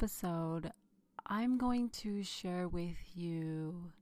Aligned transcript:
Episode, 0.00 0.72
I'm 1.26 1.58
going 1.58 1.90
to 1.90 2.22
share 2.22 2.68
with 2.68 2.96
you 3.14 3.92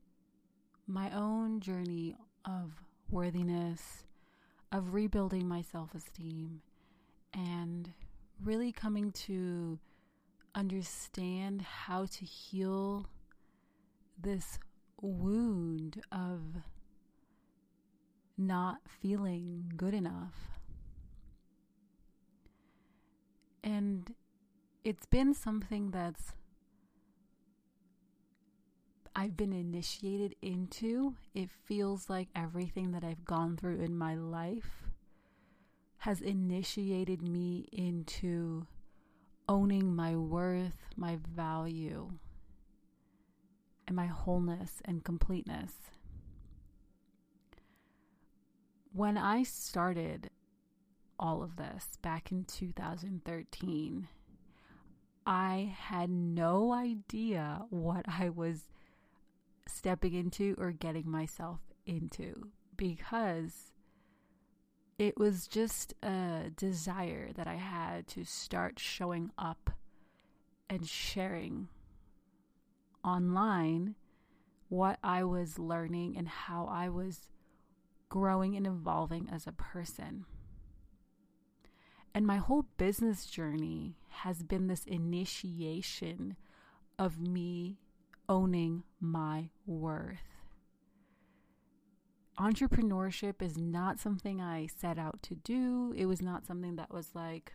my 0.86 1.10
own 1.10 1.58
journey 1.58 2.14
of 2.44 2.70
worthiness, 3.10 4.04
of 4.70 4.94
rebuilding 4.94 5.48
my 5.48 5.60
self 5.60 5.96
esteem, 5.96 6.62
and 7.34 7.92
really 8.44 8.70
coming 8.70 9.10
to 9.26 9.80
understand 10.54 11.62
how 11.62 12.06
to 12.06 12.24
heal 12.24 13.08
this 14.22 14.60
wound 15.00 16.00
of 16.12 16.42
not 18.36 18.76
feeling 19.02 19.72
good 19.76 19.94
enough. 19.94 20.60
And 23.64 24.14
it's 24.84 25.06
been 25.06 25.34
something 25.34 25.90
that's 25.90 26.32
I've 29.14 29.36
been 29.36 29.52
initiated 29.52 30.36
into. 30.42 31.16
It 31.34 31.50
feels 31.50 32.08
like 32.08 32.28
everything 32.36 32.92
that 32.92 33.02
I've 33.02 33.24
gone 33.24 33.56
through 33.56 33.80
in 33.80 33.98
my 33.98 34.14
life 34.14 34.84
has 35.98 36.20
initiated 36.20 37.20
me 37.22 37.68
into 37.72 38.66
owning 39.48 39.96
my 39.96 40.14
worth, 40.14 40.76
my 40.96 41.18
value, 41.34 42.12
and 43.88 43.96
my 43.96 44.06
wholeness 44.06 44.80
and 44.84 45.02
completeness. 45.02 45.72
When 48.92 49.18
I 49.18 49.42
started 49.42 50.30
all 51.18 51.42
of 51.42 51.56
this 51.56 51.88
back 52.02 52.30
in 52.30 52.44
2013, 52.44 54.06
I 55.28 55.76
had 55.78 56.08
no 56.08 56.72
idea 56.72 57.66
what 57.68 58.06
I 58.08 58.30
was 58.30 58.66
stepping 59.66 60.14
into 60.14 60.54
or 60.56 60.72
getting 60.72 61.10
myself 61.10 61.60
into 61.84 62.48
because 62.78 63.72
it 64.98 65.18
was 65.18 65.46
just 65.46 65.92
a 66.02 66.50
desire 66.56 67.28
that 67.34 67.46
I 67.46 67.56
had 67.56 68.06
to 68.08 68.24
start 68.24 68.78
showing 68.78 69.30
up 69.36 69.70
and 70.70 70.88
sharing 70.88 71.68
online 73.04 73.96
what 74.70 74.98
I 75.04 75.24
was 75.24 75.58
learning 75.58 76.16
and 76.16 76.26
how 76.26 76.66
I 76.72 76.88
was 76.88 77.28
growing 78.08 78.56
and 78.56 78.66
evolving 78.66 79.28
as 79.30 79.46
a 79.46 79.52
person. 79.52 80.24
And 82.18 82.26
my 82.26 82.38
whole 82.38 82.64
business 82.78 83.26
journey 83.26 83.94
has 84.08 84.42
been 84.42 84.66
this 84.66 84.82
initiation 84.86 86.34
of 86.98 87.20
me 87.20 87.78
owning 88.28 88.82
my 89.00 89.50
worth. 89.66 90.42
Entrepreneurship 92.36 93.40
is 93.40 93.56
not 93.56 94.00
something 94.00 94.40
I 94.40 94.66
set 94.66 94.98
out 94.98 95.22
to 95.22 95.36
do. 95.36 95.94
It 95.96 96.06
was 96.06 96.20
not 96.20 96.44
something 96.44 96.74
that 96.74 96.92
was 96.92 97.14
like 97.14 97.52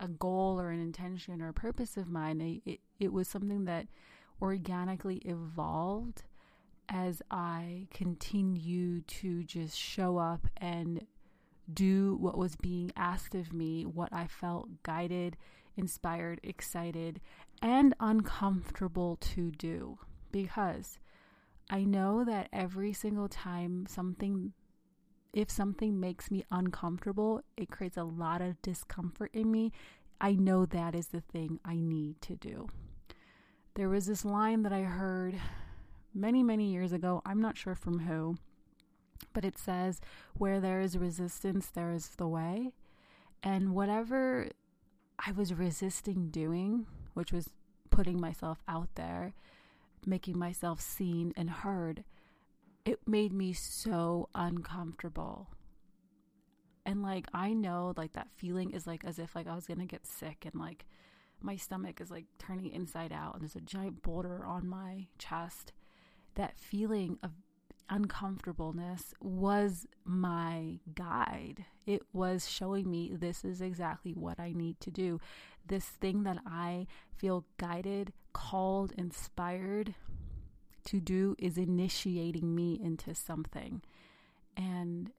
a 0.00 0.08
goal 0.08 0.60
or 0.60 0.70
an 0.70 0.80
intention 0.80 1.40
or 1.40 1.46
a 1.46 1.54
purpose 1.54 1.96
of 1.96 2.08
mine. 2.08 2.40
It, 2.40 2.68
it, 2.68 2.80
it 2.98 3.12
was 3.12 3.28
something 3.28 3.66
that 3.66 3.86
organically 4.40 5.18
evolved 5.18 6.24
as 6.88 7.22
I 7.30 7.86
continued 7.94 9.06
to 9.06 9.44
just 9.44 9.78
show 9.78 10.18
up 10.18 10.48
and 10.56 11.06
do 11.72 12.16
what 12.20 12.38
was 12.38 12.56
being 12.56 12.92
asked 12.96 13.34
of 13.34 13.52
me, 13.52 13.84
what 13.84 14.12
I 14.12 14.26
felt 14.26 14.82
guided, 14.82 15.36
inspired, 15.76 16.40
excited, 16.42 17.20
and 17.60 17.94
uncomfortable 18.00 19.16
to 19.16 19.50
do. 19.50 19.98
Because 20.30 20.98
I 21.70 21.84
know 21.84 22.24
that 22.24 22.48
every 22.52 22.92
single 22.92 23.28
time 23.28 23.86
something, 23.88 24.52
if 25.32 25.50
something 25.50 25.98
makes 25.98 26.30
me 26.30 26.44
uncomfortable, 26.50 27.42
it 27.56 27.70
creates 27.70 27.96
a 27.96 28.04
lot 28.04 28.42
of 28.42 28.60
discomfort 28.62 29.30
in 29.32 29.50
me. 29.50 29.72
I 30.20 30.32
know 30.32 30.66
that 30.66 30.94
is 30.94 31.08
the 31.08 31.20
thing 31.20 31.58
I 31.64 31.76
need 31.76 32.20
to 32.22 32.36
do. 32.36 32.68
There 33.74 33.88
was 33.88 34.06
this 34.06 34.24
line 34.24 34.62
that 34.62 34.72
I 34.72 34.82
heard 34.82 35.40
many, 36.14 36.42
many 36.42 36.70
years 36.70 36.92
ago. 36.92 37.22
I'm 37.24 37.40
not 37.40 37.56
sure 37.56 37.74
from 37.74 38.00
who 38.00 38.36
but 39.32 39.44
it 39.44 39.58
says, 39.58 40.00
Where 40.34 40.60
there 40.60 40.80
is 40.80 40.96
resistance, 40.98 41.66
there 41.66 41.92
is 41.92 42.08
the 42.10 42.28
way. 42.28 42.72
And 43.42 43.74
whatever 43.74 44.48
I 45.18 45.32
was 45.32 45.54
resisting 45.54 46.30
doing, 46.30 46.86
which 47.14 47.32
was 47.32 47.50
putting 47.90 48.20
myself 48.20 48.62
out 48.68 48.88
there, 48.94 49.34
making 50.06 50.38
myself 50.38 50.80
seen 50.80 51.32
and 51.36 51.50
heard, 51.50 52.04
it 52.84 53.06
made 53.06 53.32
me 53.32 53.52
so 53.52 54.28
uncomfortable. 54.34 55.50
And 56.84 57.02
like 57.02 57.26
I 57.32 57.52
know 57.52 57.94
like 57.96 58.12
that 58.14 58.28
feeling 58.34 58.72
is 58.72 58.86
like 58.86 59.04
as 59.04 59.18
if 59.18 59.36
like 59.36 59.46
I 59.46 59.54
was 59.54 59.66
going 59.66 59.78
to 59.78 59.86
get 59.86 60.06
sick 60.06 60.44
and 60.44 60.60
like 60.60 60.84
my 61.40 61.56
stomach 61.56 62.00
is 62.00 62.10
like 62.10 62.24
turning 62.38 62.72
inside 62.72 63.12
out 63.12 63.34
and 63.34 63.42
there's 63.42 63.56
a 63.56 63.60
giant 63.60 64.02
boulder 64.02 64.44
on 64.44 64.66
my 64.66 65.06
chest. 65.18 65.72
That 66.34 66.56
feeling 66.56 67.18
of 67.22 67.30
uncomfortableness 67.92 69.12
was 69.20 69.86
my 70.04 70.80
guide. 70.94 71.66
It 71.86 72.02
was 72.12 72.48
showing 72.48 72.90
me 72.90 73.12
this 73.12 73.44
is 73.44 73.60
exactly 73.60 74.12
what 74.12 74.40
I 74.40 74.52
need 74.52 74.80
to 74.80 74.90
do. 74.90 75.20
This 75.66 75.84
thing 75.84 76.22
that 76.22 76.38
I 76.46 76.86
feel 77.14 77.44
guided, 77.58 78.14
called, 78.32 78.92
inspired 78.96 79.94
to 80.86 81.00
do 81.00 81.36
is 81.38 81.58
initiating 81.58 82.54
me 82.54 82.80
into 82.82 83.14
something. 83.14 83.82
And 84.56 85.12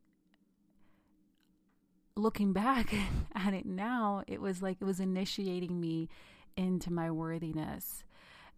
looking 2.16 2.54
back 2.54 2.94
at 3.36 3.54
it 3.54 3.68
now, 3.68 4.24
it 4.26 4.42
was 4.42 4.64
like 4.64 4.78
it 4.82 4.86
was 4.86 5.00
initiating 5.00 5.80
me 5.80 6.10
into 6.58 6.92
my 6.92 7.12
worthiness. 7.12 8.04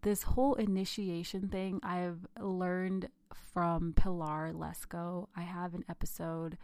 This 0.05 0.21
whole 0.21 0.53
initiation 0.53 1.49
thing 1.49 1.79
I've 1.81 2.27
learned 2.39 3.09
from 3.51 3.93
Pilar 3.93 4.53
Lesko. 4.53 5.29
I 5.35 5.41
have 5.41 5.73
an 5.73 5.83
episode 5.89 6.59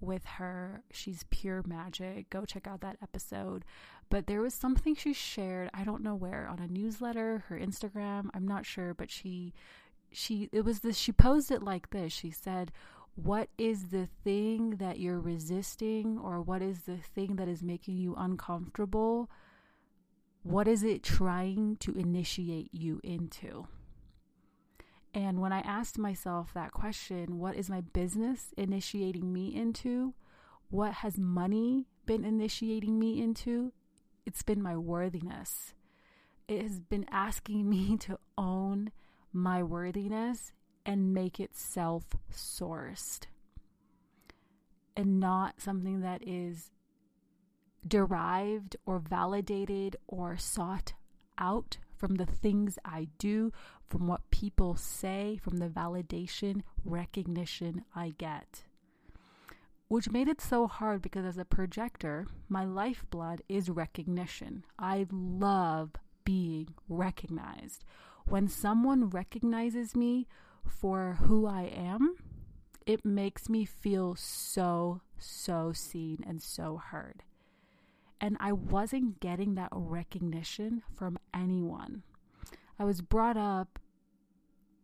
with 0.00 0.24
her. 0.24 0.82
She's 0.90 1.24
pure 1.30 1.62
magic. 1.64 2.28
Go 2.30 2.44
check 2.44 2.66
out 2.66 2.80
that 2.80 2.96
episode. 3.00 3.64
But 4.08 4.26
there 4.26 4.40
was 4.40 4.54
something 4.54 4.96
she 4.96 5.12
shared, 5.12 5.70
I 5.72 5.84
don't 5.84 6.02
know 6.02 6.16
where, 6.16 6.48
on 6.48 6.58
a 6.58 6.66
newsletter, 6.66 7.44
her 7.46 7.56
Instagram, 7.56 8.28
I'm 8.34 8.48
not 8.48 8.66
sure, 8.66 8.92
but 8.92 9.08
she 9.08 9.54
she 10.10 10.48
it 10.50 10.64
was 10.64 10.80
this 10.80 10.98
she 10.98 11.12
posed 11.12 11.52
it 11.52 11.62
like 11.62 11.90
this. 11.90 12.12
She 12.12 12.32
said, 12.32 12.72
"What 13.14 13.50
is 13.56 13.90
the 13.90 14.08
thing 14.24 14.78
that 14.78 14.98
you're 14.98 15.20
resisting 15.20 16.18
or 16.18 16.42
what 16.42 16.60
is 16.60 16.80
the 16.86 16.96
thing 16.96 17.36
that 17.36 17.46
is 17.46 17.62
making 17.62 17.98
you 17.98 18.16
uncomfortable? 18.16 19.30
What 20.42 20.66
is 20.66 20.82
it 20.82 21.02
trying 21.02 21.76
to 21.76 21.92
initiate 21.92 22.72
you 22.72 23.00
into?" 23.02 23.66
And 25.12 25.40
when 25.40 25.52
I 25.52 25.60
asked 25.60 25.98
myself 25.98 26.54
that 26.54 26.70
question, 26.72 27.38
what 27.38 27.56
is 27.56 27.68
my 27.68 27.80
business 27.80 28.54
initiating 28.56 29.32
me 29.32 29.54
into? 29.54 30.14
What 30.68 30.92
has 30.94 31.18
money 31.18 31.88
been 32.06 32.24
initiating 32.24 32.98
me 32.98 33.20
into? 33.20 33.72
It's 34.24 34.42
been 34.42 34.62
my 34.62 34.76
worthiness. 34.76 35.74
It 36.46 36.62
has 36.62 36.78
been 36.78 37.06
asking 37.10 37.68
me 37.68 37.96
to 38.00 38.18
own 38.38 38.92
my 39.32 39.62
worthiness 39.62 40.52
and 40.86 41.12
make 41.12 41.40
it 41.40 41.56
self 41.56 42.04
sourced 42.32 43.26
and 44.96 45.20
not 45.20 45.60
something 45.60 46.00
that 46.00 46.26
is 46.26 46.70
derived 47.86 48.76
or 48.86 48.98
validated 48.98 49.96
or 50.06 50.36
sought 50.36 50.92
out 51.38 51.78
from 51.96 52.16
the 52.16 52.26
things 52.26 52.78
I 52.84 53.08
do, 53.18 53.52
from 53.86 54.06
what 54.06 54.30
people 54.30 54.74
say, 54.74 55.38
from 55.42 55.58
the 55.58 55.68
validation, 55.68 56.62
recognition 56.84 57.84
I 57.94 58.14
get. 58.16 58.64
Which 59.88 60.10
made 60.10 60.28
it 60.28 60.40
so 60.40 60.66
hard 60.66 61.02
because 61.02 61.26
as 61.26 61.36
a 61.36 61.44
projector, 61.44 62.26
my 62.48 62.64
lifeblood 62.64 63.42
is 63.48 63.68
recognition. 63.68 64.64
I 64.78 65.06
love 65.10 65.90
being 66.24 66.68
recognized. 66.88 67.84
When 68.24 68.46
someone 68.46 69.10
recognizes 69.10 69.96
me 69.96 70.28
for 70.64 71.18
who 71.22 71.46
I 71.46 71.62
am, 71.62 72.16
it 72.86 73.04
makes 73.04 73.48
me 73.48 73.64
feel 73.64 74.14
so, 74.14 75.00
so 75.18 75.72
seen 75.72 76.24
and 76.26 76.40
so 76.40 76.76
heard. 76.76 77.24
And 78.20 78.36
I 78.38 78.52
wasn't 78.52 79.20
getting 79.20 79.54
that 79.54 79.70
recognition 79.72 80.82
from 80.94 81.18
anyone. 81.32 82.02
I 82.78 82.84
was 82.84 83.00
brought 83.00 83.36
up 83.36 83.78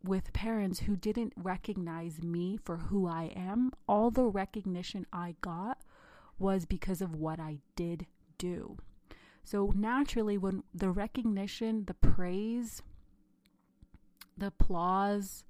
with 0.02 0.32
parents 0.32 0.80
who 0.80 0.96
didn't 0.96 1.32
recognize 1.36 2.22
me 2.22 2.58
for 2.64 2.76
who 2.76 3.06
I 3.06 3.32
am. 3.36 3.72
All 3.88 4.10
the 4.10 4.24
recognition 4.24 5.06
I 5.12 5.36
got 5.40 5.78
was 6.38 6.64
because 6.64 7.00
of 7.02 7.14
what 7.14 7.40
I 7.40 7.58
did 7.74 8.06
do. 8.38 8.76
So 9.44 9.72
naturally, 9.74 10.38
when 10.38 10.62
the 10.74 10.90
recognition, 10.90 11.84
the 11.86 11.94
praise, 11.94 12.82
the 14.36 14.48
applause 14.48 15.44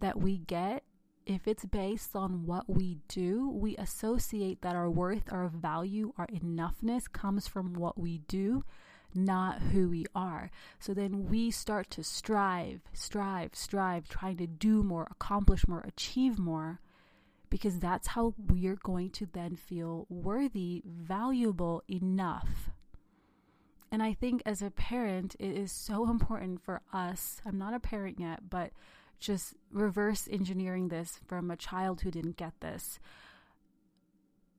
that 0.00 0.20
we 0.20 0.38
get 0.38 0.84
if 1.26 1.46
it's 1.46 1.64
based 1.64 2.16
on 2.16 2.46
what 2.46 2.68
we 2.68 2.98
do, 3.08 3.50
we 3.50 3.76
associate 3.76 4.62
that 4.62 4.76
our 4.76 4.90
worth, 4.90 5.32
our 5.32 5.48
value, 5.48 6.12
our 6.18 6.26
enoughness 6.28 7.10
comes 7.10 7.46
from 7.46 7.74
what 7.74 7.98
we 7.98 8.18
do, 8.28 8.64
not 9.14 9.60
who 9.60 9.88
we 9.88 10.06
are. 10.14 10.50
So 10.78 10.94
then 10.94 11.26
we 11.28 11.50
start 11.50 11.90
to 11.90 12.04
strive, 12.04 12.80
strive, 12.92 13.54
strive, 13.54 14.08
trying 14.08 14.36
to 14.38 14.46
do 14.46 14.82
more, 14.82 15.08
accomplish 15.10 15.68
more, 15.68 15.84
achieve 15.86 16.38
more, 16.38 16.80
because 17.50 17.78
that's 17.78 18.08
how 18.08 18.34
we're 18.48 18.78
going 18.82 19.10
to 19.10 19.26
then 19.32 19.56
feel 19.56 20.06
worthy, 20.08 20.82
valuable 20.86 21.82
enough. 21.88 22.70
And 23.90 24.02
I 24.02 24.14
think 24.14 24.42
as 24.46 24.62
a 24.62 24.70
parent, 24.70 25.36
it 25.38 25.54
is 25.54 25.70
so 25.70 26.08
important 26.08 26.62
for 26.62 26.80
us. 26.94 27.42
I'm 27.44 27.58
not 27.58 27.74
a 27.74 27.80
parent 27.80 28.18
yet, 28.18 28.48
but 28.48 28.70
just 29.22 29.54
reverse 29.70 30.28
engineering 30.30 30.88
this 30.88 31.20
from 31.26 31.50
a 31.50 31.56
child 31.56 32.00
who 32.02 32.10
didn't 32.10 32.36
get 32.36 32.52
this 32.60 32.98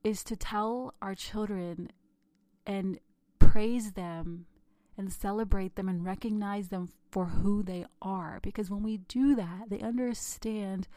is 0.02 0.24
to 0.24 0.36
tell 0.36 0.94
our 1.00 1.14
children 1.14 1.90
and 2.66 2.98
praise 3.38 3.92
them 3.92 4.46
and 4.96 5.12
celebrate 5.12 5.76
them 5.76 5.88
and 5.88 6.04
recognize 6.04 6.68
them 6.68 6.88
for 7.10 7.26
who 7.26 7.62
they 7.62 7.84
are. 8.02 8.38
Because 8.42 8.70
when 8.70 8.82
we 8.82 8.98
do 8.98 9.34
that, 9.34 9.68
they 9.68 9.80
understand 9.80 10.88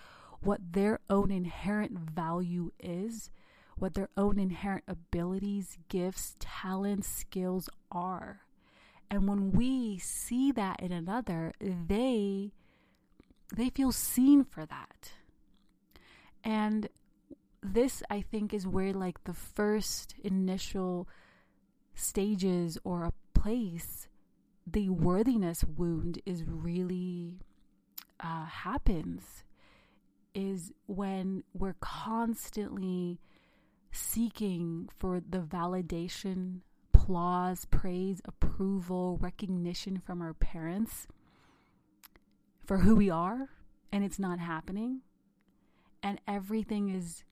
what 0.42 0.74
their 0.74 1.00
own 1.10 1.32
inherent 1.32 1.98
value 1.98 2.72
is, 2.80 3.30
what 3.78 3.94
their 3.94 4.10
own 4.18 4.40
inherent 4.40 4.84
abilities, 4.88 5.78
gifts, 5.90 6.36
talents, 6.40 7.08
skills 7.08 7.70
are. 7.92 8.42
And 9.10 9.28
when 9.28 9.52
we 9.52 9.98
see 9.98 10.52
that 10.52 10.82
in 10.82 10.92
another, 10.92 11.54
they 11.60 12.54
they 13.56 13.70
feel 13.70 13.92
seen 13.92 14.44
for 14.44 14.66
that. 14.66 15.12
And 16.44 16.90
this, 17.62 18.04
I 18.10 18.22
think, 18.22 18.54
is 18.54 18.68
where 18.68 18.94
like 18.94 19.24
the 19.24 19.34
first 19.34 20.16
initial 20.24 21.08
stages 21.94 22.78
or 22.84 23.04
a 23.04 23.14
place 23.38 24.08
the 24.70 24.90
worthiness 24.90 25.64
wound 25.64 26.22
is 26.26 26.44
really 26.46 27.40
uh, 28.20 28.46
happens 28.46 29.44
is 30.34 30.74
when 30.88 31.44
we're 31.54 31.78
constantly 31.80 33.20
seeking 33.92 34.90
for 35.00 35.22
the 35.28 35.40
validation, 35.40 36.60
applause, 36.94 37.66
praise, 37.66 38.22
approval, 38.26 39.18
recognition 39.22 40.02
from 40.06 40.22
our 40.22 40.34
parents 40.34 41.08
for 42.68 42.78
who 42.80 42.96
we 42.96 43.10
are 43.10 43.50
and 43.92 44.04
it's 44.04 44.20
not 44.20 44.40
happening. 44.40 45.02
And 46.04 46.22
everything 46.28 46.90
is 46.90 47.24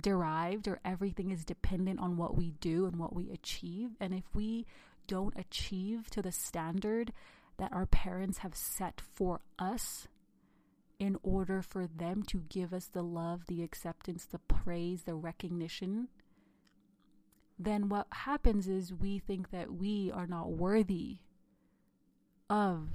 derived 0.00 0.68
or 0.68 0.80
everything 0.84 1.30
is 1.30 1.44
dependent 1.44 1.98
on 2.00 2.16
what 2.16 2.36
we 2.36 2.52
do 2.60 2.86
and 2.86 2.96
what 2.96 3.14
we 3.14 3.30
achieve. 3.30 3.90
And 4.00 4.14
if 4.14 4.24
we 4.32 4.64
don't 5.08 5.36
achieve 5.36 6.08
to 6.10 6.22
the 6.22 6.32
standard 6.32 7.12
that 7.58 7.72
our 7.72 7.86
parents 7.86 8.38
have 8.38 8.54
set 8.54 9.02
for 9.14 9.40
us 9.58 10.06
in 11.00 11.16
order 11.22 11.60
for 11.60 11.86
them 11.86 12.22
to 12.24 12.44
give 12.48 12.72
us 12.72 12.86
the 12.86 13.02
love, 13.02 13.46
the 13.46 13.62
acceptance, 13.62 14.24
the 14.24 14.38
praise, 14.38 15.02
the 15.02 15.14
recognition, 15.14 16.08
then 17.58 17.88
what 17.88 18.06
happens 18.12 18.68
is 18.68 18.94
we 18.94 19.18
think 19.18 19.50
that 19.50 19.72
we 19.72 20.12
are 20.12 20.26
not 20.26 20.50
worthy 20.50 21.18
of 22.48 22.88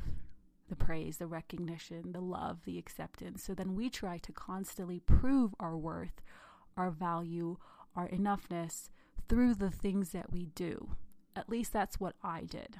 the 0.74 0.86
praise, 0.86 1.18
the 1.18 1.28
recognition, 1.28 2.14
the 2.14 2.20
love, 2.20 2.62
the 2.66 2.80
acceptance. 2.80 3.44
So 3.44 3.54
then 3.54 3.76
we 3.76 3.92
try 3.92 4.18
to 4.18 4.32
constantly 4.32 5.00
prove 5.00 5.54
our 5.60 5.78
worth, 5.78 6.24
our 6.76 6.90
value, 6.90 7.58
our 7.96 8.08
enoughness 8.08 8.90
through 9.30 9.54
the 9.54 9.70
things 9.70 10.10
that 10.14 10.32
we 10.32 10.48
do. 10.48 10.96
At 11.36 11.48
least 11.48 11.74
that's 11.74 12.00
what 12.00 12.16
I 12.24 12.42
did. 12.42 12.78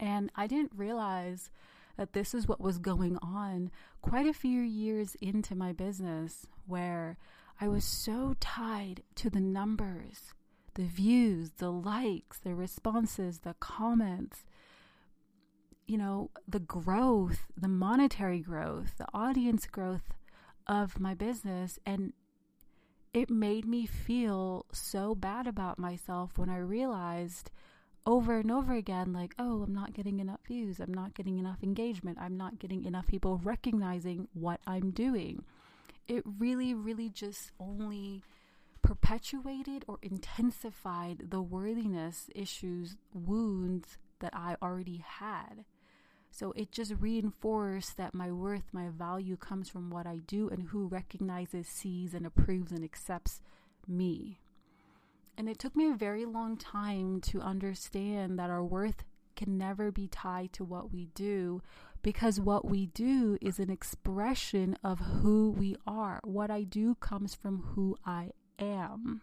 And 0.00 0.32
I 0.34 0.48
didn't 0.48 0.72
realize 0.74 1.50
that 1.96 2.14
this 2.14 2.34
is 2.34 2.48
what 2.48 2.60
was 2.60 2.78
going 2.78 3.16
on 3.18 3.70
quite 4.00 4.26
a 4.26 4.32
few 4.32 4.60
years 4.60 5.14
into 5.20 5.54
my 5.54 5.72
business, 5.72 6.46
where 6.66 7.16
I 7.60 7.68
was 7.68 7.84
so 7.84 8.34
tied 8.40 9.04
to 9.16 9.30
the 9.30 9.40
numbers, 9.40 10.34
the 10.74 10.86
views, 10.86 11.52
the 11.58 11.70
likes, 11.70 12.40
the 12.40 12.56
responses, 12.56 13.40
the 13.40 13.54
comments 13.60 14.42
you 15.86 15.98
know, 15.98 16.30
the 16.46 16.60
growth, 16.60 17.46
the 17.56 17.68
monetary 17.68 18.40
growth, 18.40 18.96
the 18.98 19.06
audience 19.12 19.66
growth 19.66 20.12
of 20.66 21.00
my 21.00 21.14
business. 21.14 21.78
And 21.84 22.12
it 23.12 23.30
made 23.30 23.66
me 23.66 23.86
feel 23.86 24.66
so 24.72 25.14
bad 25.14 25.46
about 25.46 25.78
myself 25.78 26.38
when 26.38 26.48
I 26.48 26.58
realized 26.58 27.50
over 28.04 28.38
and 28.38 28.50
over 28.50 28.72
again, 28.72 29.12
like, 29.12 29.34
oh, 29.38 29.62
I'm 29.62 29.74
not 29.74 29.92
getting 29.92 30.18
enough 30.18 30.40
views. 30.46 30.80
I'm 30.80 30.94
not 30.94 31.14
getting 31.14 31.38
enough 31.38 31.62
engagement. 31.62 32.18
I'm 32.20 32.36
not 32.36 32.58
getting 32.58 32.84
enough 32.84 33.06
people 33.06 33.40
recognizing 33.44 34.28
what 34.34 34.60
I'm 34.66 34.90
doing. 34.90 35.44
It 36.08 36.24
really, 36.38 36.74
really 36.74 37.10
just 37.10 37.52
only 37.60 38.24
perpetuated 38.82 39.84
or 39.86 39.98
intensified 40.02 41.30
the 41.30 41.40
worthiness 41.40 42.28
issues, 42.34 42.96
wounds 43.14 43.98
that 44.18 44.34
I 44.34 44.56
already 44.60 45.04
had. 45.06 45.64
So 46.34 46.52
it 46.56 46.72
just 46.72 46.94
reinforced 46.98 47.98
that 47.98 48.14
my 48.14 48.32
worth, 48.32 48.64
my 48.72 48.88
value 48.88 49.36
comes 49.36 49.68
from 49.68 49.90
what 49.90 50.06
I 50.06 50.20
do 50.26 50.48
and 50.48 50.68
who 50.68 50.86
recognizes, 50.86 51.68
sees, 51.68 52.14
and 52.14 52.24
approves 52.24 52.72
and 52.72 52.82
accepts 52.82 53.42
me. 53.86 54.40
And 55.36 55.46
it 55.46 55.58
took 55.58 55.76
me 55.76 55.90
a 55.90 55.94
very 55.94 56.24
long 56.24 56.56
time 56.56 57.20
to 57.22 57.42
understand 57.42 58.38
that 58.38 58.48
our 58.48 58.64
worth 58.64 59.04
can 59.36 59.58
never 59.58 59.92
be 59.92 60.08
tied 60.08 60.54
to 60.54 60.64
what 60.64 60.90
we 60.90 61.08
do 61.14 61.60
because 62.02 62.40
what 62.40 62.64
we 62.66 62.86
do 62.86 63.36
is 63.42 63.58
an 63.58 63.70
expression 63.70 64.76
of 64.82 65.00
who 65.00 65.50
we 65.50 65.76
are. 65.86 66.18
What 66.24 66.50
I 66.50 66.62
do 66.62 66.94
comes 66.94 67.34
from 67.34 67.62
who 67.74 67.98
I 68.06 68.30
am 68.58 69.20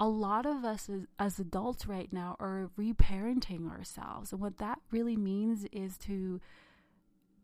a 0.00 0.08
lot 0.08 0.46
of 0.46 0.64
us 0.64 0.88
as, 0.88 1.02
as, 1.18 1.38
adults 1.38 1.86
right 1.86 2.10
now 2.10 2.34
are 2.40 2.70
reparenting 2.78 3.70
ourselves. 3.70 4.32
And 4.32 4.40
what 4.40 4.56
that 4.56 4.78
really 4.90 5.16
means 5.16 5.66
is 5.72 5.98
to 5.98 6.40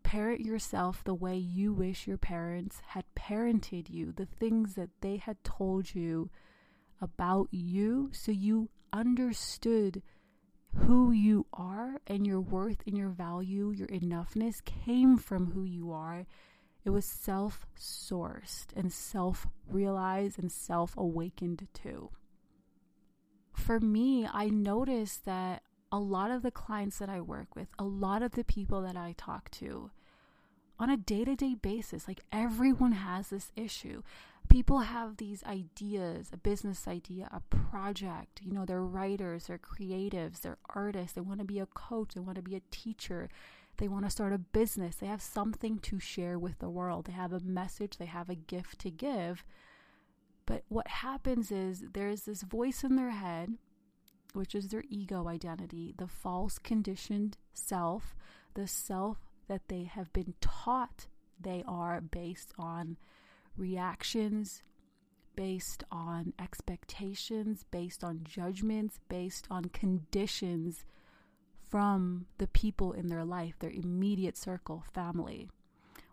parent 0.03 0.41
yourself 0.41 1.05
the 1.05 1.15
way 1.15 1.37
you 1.37 1.75
wish 1.75 2.07
your 2.07 2.17
parents 2.17 2.81
had 2.89 3.05
parented 3.15 3.91
you, 3.91 4.11
the 4.11 4.25
things 4.25 4.75
that 4.75 4.89
they 5.03 5.19
had 5.19 5.45
told 5.45 5.95
you 5.95 6.31
about 6.99 7.49
you, 7.51 8.09
so 8.13 8.33
you 8.33 8.71
understood 8.91 10.03
who 10.75 11.13
you 11.13 11.45
are 11.53 12.01
and 12.07 12.27
your 12.27 12.41
worth 12.41 12.83
and 12.87 12.97
your 12.97 13.11
value, 13.11 13.71
your 13.71 13.89
enoughness 13.89 14.65
came 14.65 15.19
from 15.19 15.51
who 15.51 15.65
you 15.65 15.93
are. 15.93 16.25
It 16.87 16.91
was 16.91 17.05
self 17.05 17.67
sourced 17.79 18.69
and 18.75 18.91
self 18.91 19.47
realized 19.69 20.39
and 20.39 20.51
self 20.51 20.97
awakened 20.97 21.67
too 21.75 22.11
for 23.67 23.81
me, 23.81 24.29
I 24.33 24.49
noticed 24.49 25.25
that 25.25 25.63
a 25.91 25.99
lot 25.99 26.31
of 26.31 26.43
the 26.43 26.53
clients 26.53 26.99
that 26.99 27.09
I 27.09 27.21
work 27.21 27.57
with, 27.57 27.67
a 27.79 27.85
lot 27.85 28.23
of 28.23 28.33
the 28.33 28.45
people 28.45 28.81
that 28.83 28.97
I 28.97 29.15
talk 29.19 29.51
to 29.53 29.91
on 30.79 30.89
a 30.91 30.97
day 30.97 31.25
to 31.25 31.35
day 31.35 31.55
basis, 31.55 32.07
like 32.07 32.21
everyone 32.33 32.93
has 32.93 33.29
this 33.29 33.51
issue. 33.57 34.03
people 34.49 34.79
have 34.81 35.17
these 35.17 35.43
ideas 35.45 36.31
a 36.33 36.37
business 36.37 36.87
idea, 36.87 37.29
a 37.33 37.41
project. 37.41 38.41
You 38.45 38.53
know, 38.53 38.65
they're 38.65 38.83
writers, 38.83 39.47
they're 39.47 39.59
creatives, 39.59 40.41
they're 40.43 40.59
artists. 40.71 41.15
They 41.15 41.21
want 41.21 41.41
to 41.41 41.45
be 41.45 41.59
a 41.59 41.67
coach, 41.67 42.15
they 42.15 42.21
want 42.21 42.37
to 42.37 42.43
be 42.43 42.55
a 42.55 42.63
teacher, 42.71 43.29
they 43.79 43.89
want 43.89 44.05
to 44.05 44.11
start 44.11 44.33
a 44.33 44.39
business. 44.39 44.97
They 44.97 45.09
have 45.09 45.23
something 45.23 45.79
to 45.81 45.99
share 45.99 46.39
with 46.39 46.61
the 46.61 46.71
world, 46.71 47.07
they 47.07 47.13
have 47.13 47.33
a 47.33 47.41
message, 47.41 47.97
they 47.99 48.07
have 48.07 48.31
a 48.31 48.37
gift 48.37 48.79
to 48.81 48.91
give. 48.91 49.45
But 50.47 50.63
what 50.69 50.89
happens 50.89 51.51
is 51.51 51.85
there's 51.93 52.23
this 52.23 52.43
voice 52.43 52.85
in 52.85 52.97
their 52.97 53.11
head, 53.11 53.55
which 54.33 54.55
is 54.55 54.69
their 54.69 54.85
ego 54.89 55.29
identity, 55.29 55.95
the 55.97 56.07
false 56.07 56.59
conditioned 56.59 57.37
self, 57.53 58.15
the 58.55 58.67
self 58.67 59.19
that 59.49 59.69
they 59.69 59.85
have 59.85 60.13
been 60.13 60.35
taught 60.41 61.07
they 61.41 61.63
are 61.67 62.01
based 62.01 62.53
on 62.59 62.97
reactions, 63.57 64.63
based 65.35 65.85
on 65.91 66.33
expectations, 66.39 67.65
based 67.71 68.03
on 68.03 68.21
judgments, 68.25 68.99
based 69.09 69.47
on 69.51 69.67
conditions 69.67 70.85
from 71.69 72.27
the 72.39 72.47
people 72.47 72.93
in 72.93 73.09
their 73.09 73.25
life, 73.25 73.55
their 73.59 73.71
immediate 73.71 74.37
circle, 74.37 74.85
family. 74.93 75.49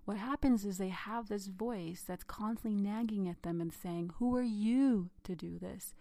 What 0.05 0.17
happens 0.17 0.65
is 0.65 0.77
they 0.77 0.89
have 0.89 1.29
this 1.29 1.47
voice 1.47 2.03
that's 2.05 2.23
constantly 2.25 2.79
nagging 2.79 3.29
at 3.29 3.41
them 3.43 3.61
and 3.61 3.71
saying, 3.71 4.11
Who 4.17 4.35
are 4.35 4.43
you 4.43 5.09
to 5.23 5.35
do 5.35 5.57
this? 5.57 5.93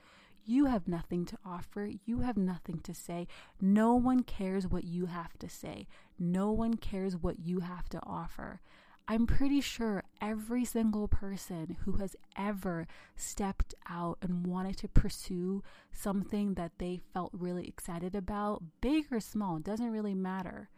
You 0.45 0.67
have 0.67 0.89
nothing 0.89 1.25
to 1.27 1.39
offer. 1.45 1.89
You 2.05 2.21
have 2.21 2.37
nothing 2.37 2.81
to 2.81 2.95
say. 2.95 3.29
No 3.61 3.95
one 3.95 4.25
cares 4.25 4.67
what 4.67 4.83
you 4.83 5.07
have 5.07 5.39
to 5.39 5.49
say. 5.49 5.87
No 6.19 6.51
one 6.51 6.75
cares 6.75 7.17
what 7.17 7.39
you 7.39 7.61
have 7.61 7.89
to 7.91 8.01
offer. 8.05 8.61
I'm 9.07 9.27
pretty 9.27 9.61
sure 9.61 10.05
every 10.21 10.65
single 10.65 11.07
person 11.07 11.77
who 11.85 11.93
has 11.99 12.17
ever 12.37 12.87
stepped 13.15 13.75
out 13.89 14.19
and 14.23 14.47
wanted 14.47 14.79
to 14.79 14.89
pursue 14.89 15.63
something 15.93 16.55
that 16.55 16.73
they 16.79 17.01
felt 17.13 17.31
really 17.33 17.67
excited 17.69 18.15
about, 18.15 18.63
big 18.81 19.13
or 19.13 19.21
small, 19.21 19.59
doesn't 19.59 19.91
really 19.91 20.15
matter. 20.15 20.71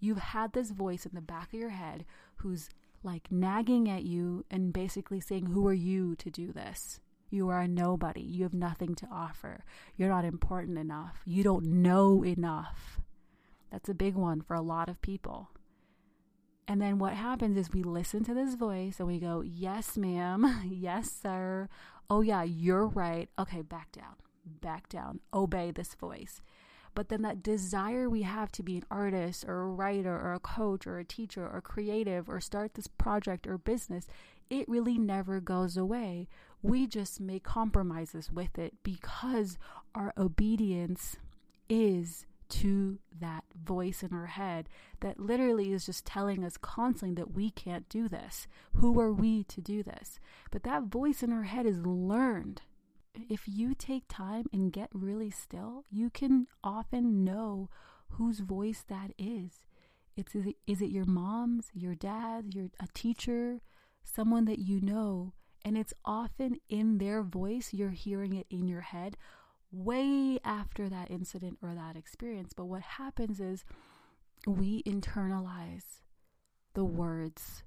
You've 0.00 0.18
had 0.18 0.52
this 0.52 0.70
voice 0.70 1.06
in 1.06 1.12
the 1.14 1.20
back 1.20 1.52
of 1.52 1.60
your 1.60 1.70
head 1.70 2.04
who's 2.36 2.70
like 3.02 3.30
nagging 3.30 3.88
at 3.88 4.04
you 4.04 4.44
and 4.50 4.72
basically 4.72 5.20
saying, 5.20 5.46
Who 5.46 5.66
are 5.68 5.74
you 5.74 6.16
to 6.16 6.30
do 6.30 6.52
this? 6.52 7.00
You 7.30 7.48
are 7.48 7.60
a 7.60 7.68
nobody. 7.68 8.22
You 8.22 8.42
have 8.42 8.54
nothing 8.54 8.94
to 8.96 9.08
offer. 9.10 9.64
You're 9.96 10.08
not 10.08 10.24
important 10.24 10.78
enough. 10.78 11.20
You 11.24 11.44
don't 11.44 11.64
know 11.64 12.24
enough. 12.24 13.00
That's 13.70 13.88
a 13.88 13.94
big 13.94 14.16
one 14.16 14.40
for 14.40 14.54
a 14.54 14.60
lot 14.62 14.88
of 14.88 15.00
people. 15.00 15.50
And 16.66 16.80
then 16.80 16.98
what 16.98 17.14
happens 17.14 17.56
is 17.56 17.72
we 17.72 17.82
listen 17.82 18.24
to 18.24 18.34
this 18.34 18.54
voice 18.54 18.98
and 18.98 19.08
we 19.08 19.18
go, 19.18 19.42
Yes, 19.42 19.96
ma'am. 19.96 20.62
yes, 20.70 21.10
sir. 21.10 21.68
Oh, 22.08 22.22
yeah, 22.22 22.42
you're 22.42 22.86
right. 22.86 23.28
Okay, 23.38 23.62
back 23.62 23.92
down. 23.92 24.16
Back 24.44 24.88
down. 24.88 25.20
Obey 25.32 25.70
this 25.70 25.94
voice. 25.94 26.42
But 26.94 27.08
then 27.08 27.22
that 27.22 27.42
desire 27.42 28.08
we 28.08 28.22
have 28.22 28.50
to 28.52 28.62
be 28.62 28.76
an 28.76 28.84
artist 28.90 29.44
or 29.46 29.62
a 29.62 29.66
writer 29.68 30.14
or 30.14 30.34
a 30.34 30.40
coach 30.40 30.86
or 30.86 30.98
a 30.98 31.04
teacher 31.04 31.48
or 31.48 31.60
creative 31.60 32.28
or 32.28 32.40
start 32.40 32.74
this 32.74 32.88
project 32.88 33.46
or 33.46 33.58
business, 33.58 34.06
it 34.48 34.68
really 34.68 34.98
never 34.98 35.40
goes 35.40 35.76
away. 35.76 36.28
We 36.62 36.86
just 36.86 37.20
make 37.20 37.44
compromises 37.44 38.30
with 38.30 38.58
it 38.58 38.74
because 38.82 39.56
our 39.94 40.12
obedience 40.18 41.16
is 41.68 42.26
to 42.50 42.98
that 43.20 43.44
voice 43.64 44.02
in 44.02 44.12
our 44.12 44.26
head 44.26 44.68
that 45.00 45.20
literally 45.20 45.72
is 45.72 45.86
just 45.86 46.04
telling 46.04 46.44
us 46.44 46.56
constantly 46.56 47.14
that 47.14 47.32
we 47.32 47.50
can't 47.50 47.88
do 47.88 48.08
this. 48.08 48.48
Who 48.74 49.00
are 49.00 49.12
we 49.12 49.44
to 49.44 49.60
do 49.60 49.82
this? 49.82 50.18
But 50.50 50.64
that 50.64 50.84
voice 50.84 51.22
in 51.22 51.32
our 51.32 51.44
head 51.44 51.64
is 51.64 51.86
learned. 51.86 52.62
If 53.28 53.42
you 53.46 53.74
take 53.74 54.04
time 54.08 54.46
and 54.52 54.72
get 54.72 54.88
really 54.92 55.30
still, 55.30 55.84
you 55.90 56.10
can 56.10 56.46
often 56.62 57.24
know 57.24 57.68
whose 58.10 58.40
voice 58.40 58.84
that 58.88 59.12
is. 59.18 59.66
It's 60.16 60.34
is 60.34 60.46
it, 60.46 60.56
is 60.66 60.82
it 60.82 60.90
your 60.90 61.04
mom's, 61.04 61.70
your 61.72 61.94
dad's, 61.94 62.54
your 62.54 62.70
a 62.78 62.86
teacher, 62.94 63.60
someone 64.04 64.44
that 64.46 64.58
you 64.58 64.80
know, 64.80 65.32
and 65.64 65.76
it's 65.76 65.94
often 66.04 66.56
in 66.68 66.98
their 66.98 67.22
voice 67.22 67.72
you're 67.72 67.90
hearing 67.90 68.34
it 68.34 68.46
in 68.50 68.66
your 68.68 68.80
head 68.80 69.16
way 69.72 70.38
after 70.44 70.88
that 70.88 71.10
incident 71.10 71.58
or 71.62 71.74
that 71.74 71.96
experience. 71.96 72.52
But 72.52 72.66
what 72.66 72.82
happens 72.82 73.40
is 73.40 73.64
we 74.46 74.82
internalize 74.82 76.00
the 76.74 76.84
words 76.84 77.62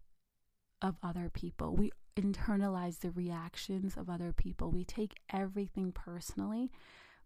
of 0.83 0.97
other 1.01 1.31
people. 1.33 1.75
We 1.75 1.91
internalize 2.15 2.99
the 2.99 3.09
reactions 3.09 3.97
of 3.97 4.09
other 4.09 4.33
people. 4.33 4.69
We 4.69 4.83
take 4.83 5.19
everything 5.31 5.91
personally 5.91 6.69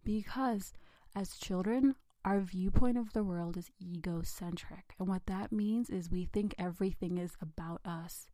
because 0.06 0.72
as 1.16 1.38
children, 1.38 1.96
our 2.24 2.40
viewpoint 2.40 2.98
of 2.98 3.14
the 3.14 3.24
world 3.24 3.58
is 3.58 3.72
egocentric. 3.82 4.94
And 5.00 5.08
what 5.08 5.26
that 5.26 5.52
means 5.52 5.90
is 5.90 6.10
we 6.10 6.26
think 6.26 6.54
everything 6.58 7.18
is 7.18 7.36
about 7.42 7.82
us. 7.84 8.30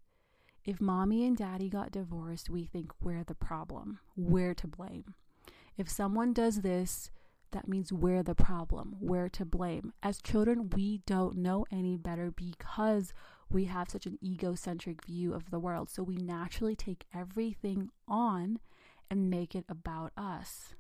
If 0.65 0.80
mommy 0.80 1.25
and 1.25 1.36
daddy 1.36 1.70
got 1.70 1.92
divorced, 1.92 2.50
we 2.50 2.65
think 2.65 2.92
we're 3.01 3.24
the 3.24 3.36
problem, 3.36 4.00
we're 4.15 4.53
to 4.56 4.68
blame. 4.68 5.15
If 5.77 5.89
someone 5.89 6.34
does 6.34 6.62
this, 6.62 7.12
that 7.51 7.68
means 7.68 7.94
we're 7.94 8.24
the 8.24 8.36
problem, 8.36 8.96
we're 9.00 9.30
to 9.30 9.46
blame. 9.46 9.94
As 10.01 10.22
children, 10.22 10.70
we 10.70 11.01
don't 11.06 11.38
know 11.38 11.65
any 11.72 11.98
better 11.98 12.32
because 12.32 13.13
we 13.51 13.65
have 13.65 13.89
such 13.89 14.05
an 14.05 14.17
egocentric 14.23 15.05
view 15.05 15.33
of 15.33 15.51
the 15.51 15.59
world. 15.59 15.89
So 15.89 16.03
we 16.03 16.17
naturally 16.17 16.75
take 16.75 17.05
everything 17.13 17.89
on 18.07 18.59
and 19.09 19.29
make 19.29 19.53
it 19.55 19.65
about 19.69 20.12
us. 20.17 20.73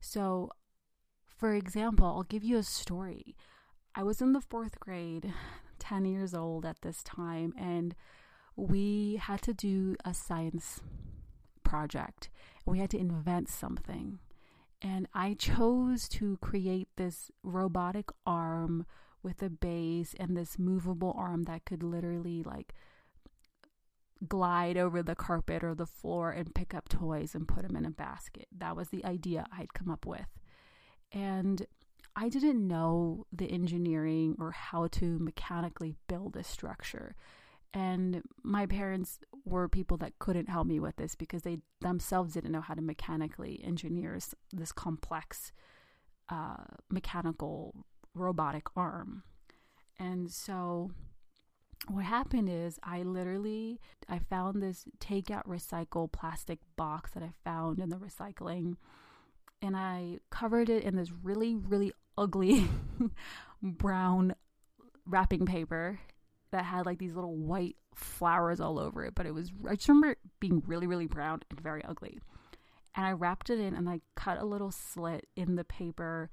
So, 0.00 0.50
for 1.24 1.54
example, 1.54 2.06
I'll 2.06 2.22
give 2.22 2.44
you 2.44 2.56
a 2.58 2.62
story. 2.62 3.36
I 3.94 4.02
was 4.02 4.20
in 4.20 4.32
the 4.32 4.40
fourth 4.40 4.78
grade, 4.80 5.32
10 5.78 6.04
years 6.04 6.34
old 6.34 6.64
at 6.64 6.82
this 6.82 7.02
time, 7.02 7.52
and 7.58 7.94
we 8.56 9.16
had 9.20 9.42
to 9.42 9.54
do 9.54 9.96
a 10.04 10.14
science 10.14 10.80
project. 11.64 12.30
We 12.64 12.78
had 12.78 12.90
to 12.90 12.98
invent 12.98 13.48
something. 13.48 14.18
And 14.80 15.08
I 15.12 15.34
chose 15.34 16.08
to 16.10 16.38
create 16.38 16.88
this 16.96 17.30
robotic 17.42 18.10
arm 18.24 18.86
with 19.22 19.42
a 19.42 19.50
base 19.50 20.14
and 20.18 20.36
this 20.36 20.58
movable 20.58 21.14
arm 21.18 21.44
that 21.44 21.64
could 21.64 21.82
literally 21.82 22.42
like 22.42 22.74
glide 24.26 24.76
over 24.76 25.02
the 25.02 25.14
carpet 25.14 25.62
or 25.62 25.74
the 25.74 25.86
floor 25.86 26.30
and 26.30 26.54
pick 26.54 26.74
up 26.74 26.88
toys 26.88 27.34
and 27.34 27.46
put 27.46 27.62
them 27.62 27.76
in 27.76 27.84
a 27.84 27.90
basket. 27.90 28.46
That 28.56 28.76
was 28.76 28.88
the 28.88 29.04
idea 29.04 29.46
I'd 29.56 29.74
come 29.74 29.90
up 29.90 30.06
with. 30.06 30.26
And 31.12 31.66
I 32.16 32.28
didn't 32.28 32.66
know 32.66 33.26
the 33.32 33.50
engineering 33.50 34.36
or 34.40 34.50
how 34.50 34.88
to 34.88 35.18
mechanically 35.18 35.94
build 36.08 36.36
a 36.36 36.42
structure. 36.42 37.14
And 37.72 38.22
my 38.42 38.66
parents 38.66 39.20
were 39.44 39.68
people 39.68 39.96
that 39.98 40.18
couldn't 40.18 40.48
help 40.48 40.66
me 40.66 40.80
with 40.80 40.96
this 40.96 41.14
because 41.14 41.42
they 41.42 41.58
themselves 41.80 42.34
didn't 42.34 42.50
know 42.50 42.60
how 42.60 42.74
to 42.74 42.82
mechanically 42.82 43.60
engineer 43.62 44.18
this 44.52 44.72
complex 44.72 45.52
uh, 46.28 46.64
mechanical 46.90 47.74
robotic 48.18 48.66
arm. 48.76 49.22
And 49.98 50.30
so 50.30 50.90
what 51.86 52.04
happened 52.04 52.48
is 52.48 52.78
I 52.82 53.02
literally 53.02 53.80
I 54.08 54.18
found 54.18 54.62
this 54.62 54.84
takeout 55.00 55.46
recycle 55.46 56.10
plastic 56.10 56.58
box 56.76 57.12
that 57.12 57.22
I 57.22 57.30
found 57.44 57.78
in 57.78 57.88
the 57.88 57.96
recycling 57.96 58.76
and 59.62 59.76
I 59.76 60.18
covered 60.30 60.68
it 60.68 60.84
in 60.84 60.96
this 60.96 61.10
really 61.22 61.54
really 61.54 61.92
ugly 62.16 62.66
brown 63.62 64.34
wrapping 65.06 65.46
paper 65.46 66.00
that 66.50 66.64
had 66.64 66.86
like 66.86 66.98
these 66.98 67.14
little 67.14 67.36
white 67.36 67.76
flowers 67.94 68.60
all 68.60 68.78
over 68.78 69.04
it, 69.04 69.14
but 69.14 69.26
it 69.26 69.34
was 69.34 69.50
I 69.68 69.74
just 69.74 69.88
remember 69.88 70.10
it 70.10 70.18
being 70.40 70.62
really 70.66 70.86
really 70.86 71.06
brown 71.06 71.40
and 71.50 71.60
very 71.60 71.84
ugly. 71.84 72.20
And 72.94 73.06
I 73.06 73.12
wrapped 73.12 73.48
it 73.50 73.60
in 73.60 73.74
and 73.74 73.88
I 73.88 74.00
cut 74.16 74.38
a 74.38 74.44
little 74.44 74.72
slit 74.72 75.26
in 75.36 75.56
the 75.56 75.64
paper 75.64 76.30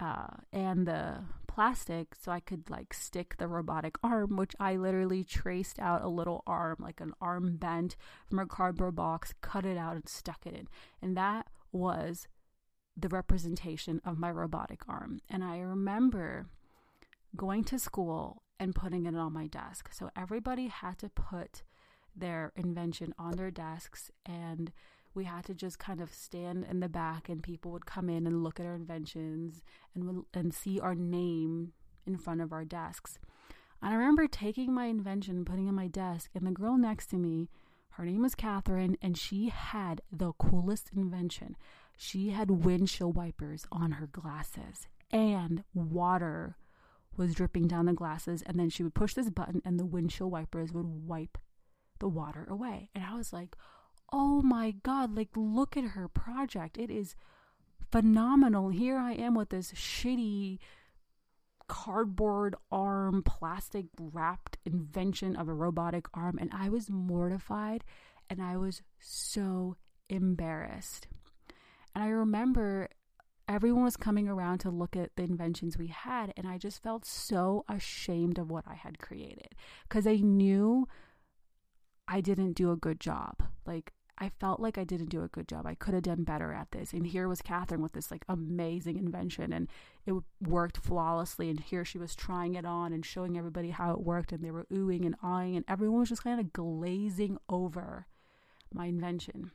uh, 0.00 0.28
and 0.52 0.86
the 0.86 1.18
plastic 1.46 2.14
so 2.14 2.30
I 2.30 2.40
could 2.40 2.70
like 2.70 2.94
stick 2.94 3.36
the 3.36 3.48
robotic 3.48 3.96
arm, 4.02 4.36
which 4.36 4.54
I 4.58 4.76
literally 4.76 5.24
traced 5.24 5.78
out 5.78 6.02
a 6.02 6.08
little 6.08 6.42
arm, 6.46 6.76
like 6.80 7.00
an 7.00 7.12
arm 7.20 7.56
bent 7.56 7.96
from 8.28 8.38
a 8.38 8.46
cardboard 8.46 8.94
box, 8.94 9.34
cut 9.40 9.66
it 9.66 9.76
out 9.76 9.96
and 9.96 10.08
stuck 10.08 10.46
it 10.46 10.54
in. 10.54 10.68
And 11.02 11.16
that 11.16 11.48
was 11.72 12.28
the 12.96 13.08
representation 13.08 14.00
of 14.04 14.18
my 14.18 14.30
robotic 14.30 14.82
arm. 14.88 15.20
And 15.28 15.42
I 15.42 15.58
remember 15.58 16.46
going 17.36 17.64
to 17.64 17.78
school 17.78 18.42
and 18.58 18.74
putting 18.74 19.06
it 19.06 19.16
on 19.16 19.32
my 19.32 19.46
desk. 19.46 19.90
So 19.92 20.10
everybody 20.16 20.68
had 20.68 20.98
to 20.98 21.08
put 21.08 21.62
their 22.14 22.52
invention 22.56 23.14
on 23.18 23.32
their 23.36 23.50
desks 23.50 24.10
and 24.26 24.72
we 25.14 25.24
had 25.24 25.44
to 25.46 25.54
just 25.54 25.78
kind 25.78 26.00
of 26.00 26.12
stand 26.14 26.64
in 26.70 26.80
the 26.80 26.88
back 26.88 27.28
and 27.28 27.42
people 27.42 27.70
would 27.72 27.86
come 27.86 28.08
in 28.08 28.26
and 28.26 28.42
look 28.44 28.60
at 28.60 28.66
our 28.66 28.74
inventions 28.74 29.62
and 29.94 30.24
and 30.34 30.54
see 30.54 30.78
our 30.80 30.94
name 30.94 31.72
in 32.06 32.16
front 32.16 32.40
of 32.40 32.52
our 32.52 32.64
desks. 32.64 33.18
And 33.82 33.92
I 33.92 33.96
remember 33.96 34.26
taking 34.26 34.72
my 34.72 34.86
invention 34.86 35.44
putting 35.44 35.66
it 35.66 35.70
on 35.70 35.74
my 35.74 35.88
desk 35.88 36.30
and 36.34 36.46
the 36.46 36.50
girl 36.52 36.76
next 36.76 37.06
to 37.08 37.16
me 37.16 37.48
Her 37.94 38.04
name 38.04 38.22
was 38.22 38.34
Catherine, 38.34 38.96
and 39.02 39.16
she 39.18 39.48
had 39.48 40.00
the 40.12 40.32
coolest 40.34 40.90
invention. 40.94 41.56
She 41.96 42.30
had 42.30 42.50
windshield 42.64 43.16
wipers 43.16 43.66
on 43.70 43.92
her 43.92 44.06
glasses, 44.06 44.86
and 45.10 45.64
water 45.74 46.56
was 47.16 47.34
dripping 47.34 47.66
down 47.66 47.86
the 47.86 47.92
glasses. 47.92 48.42
And 48.46 48.58
then 48.58 48.70
she 48.70 48.82
would 48.82 48.94
push 48.94 49.14
this 49.14 49.28
button, 49.30 49.60
and 49.64 49.78
the 49.78 49.84
windshield 49.84 50.30
wipers 50.30 50.72
would 50.72 50.86
wipe 50.86 51.36
the 51.98 52.08
water 52.08 52.46
away. 52.48 52.90
And 52.94 53.04
I 53.04 53.14
was 53.14 53.32
like, 53.32 53.56
oh 54.12 54.42
my 54.42 54.74
God, 54.82 55.16
like, 55.16 55.30
look 55.36 55.76
at 55.76 55.84
her 55.84 56.08
project. 56.08 56.78
It 56.78 56.90
is 56.90 57.14
phenomenal. 57.90 58.70
Here 58.70 58.98
I 58.98 59.12
am 59.12 59.34
with 59.34 59.50
this 59.50 59.72
shitty 59.72 60.58
cardboard 61.68 62.56
arm, 62.72 63.22
plastic 63.22 63.86
wrapped 63.98 64.58
invention 64.64 65.36
of 65.36 65.48
a 65.48 65.54
robotic 65.54 66.06
arm. 66.14 66.38
And 66.40 66.50
I 66.52 66.68
was 66.68 66.90
mortified 66.90 67.84
and 68.28 68.42
I 68.42 68.56
was 68.56 68.82
so 68.98 69.76
embarrassed. 70.08 71.06
And 71.94 72.04
I 72.04 72.08
remember 72.08 72.88
everyone 73.48 73.82
was 73.82 73.96
coming 73.96 74.28
around 74.28 74.58
to 74.58 74.70
look 74.70 74.96
at 74.96 75.10
the 75.16 75.24
inventions 75.24 75.76
we 75.76 75.88
had, 75.88 76.32
and 76.36 76.46
I 76.46 76.56
just 76.56 76.80
felt 76.82 77.04
so 77.04 77.64
ashamed 77.68 78.38
of 78.38 78.48
what 78.48 78.64
I 78.66 78.74
had 78.74 79.00
created 79.00 79.56
because 79.88 80.06
I 80.06 80.16
knew 80.16 80.86
I 82.06 82.20
didn't 82.20 82.52
do 82.52 82.70
a 82.70 82.76
good 82.76 83.00
job. 83.00 83.42
Like, 83.66 83.92
I 84.22 84.28
felt 84.28 84.60
like 84.60 84.76
I 84.76 84.84
didn't 84.84 85.08
do 85.08 85.22
a 85.22 85.28
good 85.28 85.48
job. 85.48 85.66
I 85.66 85.74
could 85.74 85.94
have 85.94 86.02
done 86.02 86.24
better 86.24 86.52
at 86.52 86.72
this. 86.72 86.92
And 86.92 87.06
here 87.06 87.26
was 87.26 87.40
Catherine 87.40 87.80
with 87.80 87.92
this 87.92 88.10
like 88.10 88.24
amazing 88.28 88.98
invention 88.98 89.50
and 89.50 89.66
it 90.04 90.14
worked 90.46 90.76
flawlessly. 90.76 91.48
And 91.48 91.58
here 91.58 91.86
she 91.86 91.96
was 91.96 92.14
trying 92.14 92.54
it 92.54 92.66
on 92.66 92.92
and 92.92 93.04
showing 93.04 93.38
everybody 93.38 93.70
how 93.70 93.92
it 93.92 94.02
worked. 94.02 94.32
And 94.32 94.44
they 94.44 94.50
were 94.50 94.66
oohing 94.70 95.06
and 95.06 95.16
eyeing 95.22 95.56
and 95.56 95.64
everyone 95.66 96.00
was 96.00 96.10
just 96.10 96.24
kind 96.24 96.38
of 96.38 96.52
glazing 96.52 97.38
over 97.48 98.06
my 98.72 98.86
invention. 98.86 99.52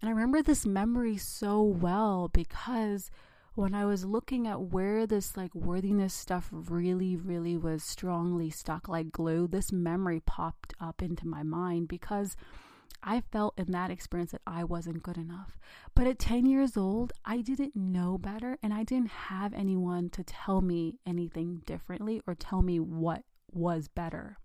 And 0.00 0.08
I 0.08 0.12
remember 0.12 0.40
this 0.40 0.64
memory 0.64 1.16
so 1.16 1.62
well 1.62 2.28
because 2.32 3.10
when 3.54 3.74
I 3.74 3.84
was 3.84 4.04
looking 4.04 4.46
at 4.46 4.60
where 4.60 5.06
this 5.06 5.36
like 5.36 5.54
worthiness 5.54 6.14
stuff 6.14 6.48
really, 6.52 7.16
really 7.16 7.56
was 7.56 7.82
strongly 7.82 8.50
stuck 8.50 8.88
like 8.88 9.10
glue, 9.10 9.48
this 9.48 9.72
memory 9.72 10.20
popped 10.20 10.74
up 10.80 11.02
into 11.02 11.26
my 11.26 11.42
mind 11.42 11.88
because 11.88 12.36
I 13.02 13.20
felt 13.20 13.58
in 13.58 13.72
that 13.72 13.90
experience 13.90 14.30
that 14.32 14.42
I 14.46 14.64
wasn't 14.64 15.02
good 15.02 15.16
enough. 15.16 15.58
But 15.94 16.06
at 16.06 16.18
10 16.18 16.46
years 16.46 16.76
old, 16.76 17.12
I 17.24 17.40
didn't 17.40 17.74
know 17.74 18.16
better 18.16 18.58
and 18.62 18.72
I 18.72 18.84
didn't 18.84 19.10
have 19.10 19.52
anyone 19.54 20.08
to 20.10 20.22
tell 20.22 20.60
me 20.60 20.98
anything 21.04 21.62
differently 21.66 22.22
or 22.26 22.34
tell 22.34 22.62
me 22.62 22.78
what 22.78 23.24
was 23.52 23.88
better. 23.88 24.38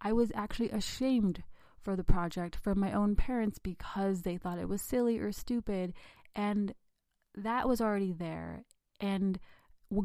I 0.00 0.12
was 0.12 0.32
actually 0.34 0.70
ashamed 0.70 1.42
for 1.80 1.96
the 1.96 2.04
project 2.04 2.56
from 2.56 2.80
my 2.80 2.92
own 2.92 3.16
parents 3.16 3.58
because 3.58 4.22
they 4.22 4.36
thought 4.36 4.58
it 4.58 4.68
was 4.68 4.82
silly 4.82 5.18
or 5.18 5.32
stupid. 5.32 5.94
And 6.34 6.74
that 7.34 7.68
was 7.68 7.80
already 7.80 8.12
there. 8.12 8.64
And 9.00 9.38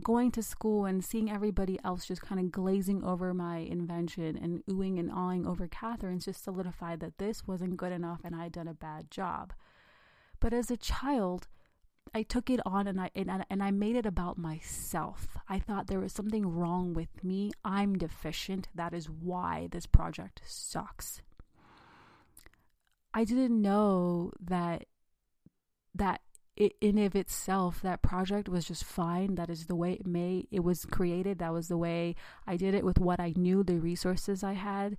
going 0.02 0.32
to 0.32 0.42
school 0.42 0.86
and 0.86 1.06
seeing 1.06 1.30
everybody 1.30 1.80
else 1.84 2.06
just 2.06 2.22
kind 2.22 2.42
of 2.42 2.52
glazing 2.52 3.04
over 3.04 3.34
my 3.34 3.58
invention 3.58 4.38
and 4.42 4.66
oohing 4.66 5.00
and 5.00 5.12
awing 5.12 5.46
over 5.46 5.68
Catherine's 5.68 6.26
just 6.26 6.44
solidified 6.44 7.00
that 7.02 7.20
this 7.20 7.48
wasn't 7.48 7.78
good 7.78 7.92
enough 7.92 8.22
and 8.24 8.36
I'd 8.36 8.54
done 8.54 8.68
a 8.68 8.74
bad 8.74 9.12
job. 9.12 9.54
But 10.40 10.54
as 10.54 10.72
a 10.72 10.78
child, 10.78 11.48
I 12.14 12.24
took 12.24 12.50
it 12.50 12.60
on 12.66 12.88
and 12.88 13.00
I 13.00 13.12
and, 13.16 13.46
and 13.50 13.64
I 13.64 13.72
made 13.72 13.96
it 13.96 14.06
about 14.06 14.38
myself. 14.38 15.38
I 15.48 15.60
thought 15.60 15.88
there 15.88 16.00
was 16.00 16.14
something 16.14 16.48
wrong 16.48 16.94
with 16.94 17.24
me. 17.24 17.52
I'm 17.64 17.98
deficient. 17.98 18.68
That 18.74 18.94
is 18.94 19.10
why 19.10 19.68
this 19.72 19.86
project 19.86 20.42
sucks. 20.46 21.22
I 23.14 23.24
didn't 23.24 23.62
know 23.62 24.32
that 24.42 24.86
that 25.94 26.22
it, 26.56 26.74
in 26.80 26.98
of 26.98 27.16
itself 27.16 27.82
that 27.82 28.02
project 28.02 28.48
was 28.48 28.66
just 28.66 28.84
fine. 28.84 29.36
That 29.36 29.50
is 29.50 29.66
the 29.66 29.76
way 29.76 29.94
it 29.94 30.06
may 30.06 30.48
it 30.52 30.64
was 30.64 30.86
created. 30.86 31.40
That 31.40 31.54
was 31.54 31.68
the 31.68 31.78
way 31.78 32.16
i 32.48 32.56
did 32.56 32.74
it 32.74 32.86
with 32.86 33.00
what 33.00 33.20
i 33.20 33.34
knew 33.36 33.64
the 33.64 33.80
resources 33.80 34.44
i 34.44 34.54
had 34.54 34.98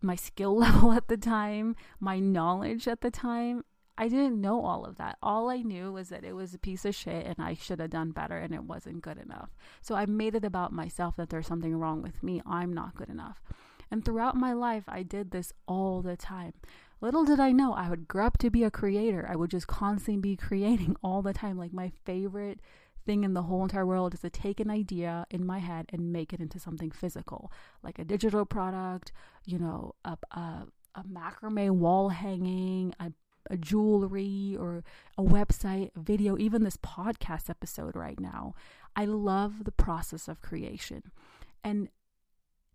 my 0.00 0.14
skill 0.14 0.56
level 0.66 0.92
at 0.92 1.08
the 1.08 1.16
time 1.16 1.74
my 2.00 2.18
knowledge 2.18 2.86
at 2.88 3.00
the 3.00 3.10
time. 3.10 3.64
I 3.98 4.08
didn't 4.08 4.40
know 4.40 4.64
all 4.64 4.86
of 4.86 4.96
that. 4.96 5.18
All 5.22 5.50
i 5.50 5.58
knew 5.58 5.92
was 5.92 6.08
that 6.10 6.24
it 6.24 6.34
was 6.34 6.54
a 6.54 6.58
piece 6.58 6.84
of 6.84 6.94
shit 6.94 7.26
and 7.26 7.36
i 7.38 7.54
should 7.54 7.80
have 7.80 7.90
done 7.90 8.12
better 8.12 8.38
and 8.38 8.54
it 8.54 8.64
wasn't 8.64 9.02
good 9.02 9.18
enough. 9.18 9.50
So 9.80 9.94
i 9.94 10.06
made 10.06 10.34
it 10.34 10.44
about 10.44 10.72
myself 10.72 11.16
that 11.16 11.30
there's 11.30 11.46
something 11.46 11.76
wrong 11.76 12.02
with 12.02 12.22
me. 12.22 12.40
I'm 12.46 12.72
not 12.72 12.94
good 12.94 13.08
enough. 13.08 13.42
And 13.90 14.04
throughout 14.04 14.36
my 14.36 14.52
life 14.52 14.84
i 14.86 15.02
did 15.02 15.32
this 15.32 15.52
all 15.66 16.00
the 16.00 16.16
time 16.16 16.54
Little 17.02 17.24
did 17.24 17.40
I 17.40 17.50
know 17.50 17.74
I 17.74 17.90
would 17.90 18.06
grow 18.06 18.26
up 18.26 18.38
to 18.38 18.48
be 18.48 18.62
a 18.62 18.70
creator. 18.70 19.26
I 19.28 19.34
would 19.34 19.50
just 19.50 19.66
constantly 19.66 20.20
be 20.20 20.36
creating 20.36 20.96
all 21.02 21.20
the 21.20 21.32
time. 21.32 21.58
Like 21.58 21.72
my 21.72 21.90
favorite 22.04 22.60
thing 23.04 23.24
in 23.24 23.34
the 23.34 23.42
whole 23.42 23.64
entire 23.64 23.84
world 23.84 24.14
is 24.14 24.20
to 24.20 24.30
take 24.30 24.60
an 24.60 24.70
idea 24.70 25.26
in 25.28 25.44
my 25.44 25.58
head 25.58 25.86
and 25.92 26.12
make 26.12 26.32
it 26.32 26.38
into 26.38 26.60
something 26.60 26.92
physical, 26.92 27.50
like 27.82 27.98
a 27.98 28.04
digital 28.04 28.46
product, 28.46 29.10
you 29.44 29.58
know, 29.58 29.96
a, 30.04 30.16
a, 30.30 30.66
a 30.94 31.02
macrame 31.02 31.72
wall 31.72 32.10
hanging, 32.10 32.94
a, 33.00 33.10
a 33.50 33.56
jewelry 33.56 34.56
or 34.56 34.84
a 35.18 35.24
website, 35.24 35.90
a 35.96 36.00
video, 36.00 36.38
even 36.38 36.62
this 36.62 36.76
podcast 36.76 37.50
episode 37.50 37.96
right 37.96 38.20
now. 38.20 38.54
I 38.94 39.06
love 39.06 39.64
the 39.64 39.72
process 39.72 40.28
of 40.28 40.40
creation. 40.40 41.10
And 41.64 41.88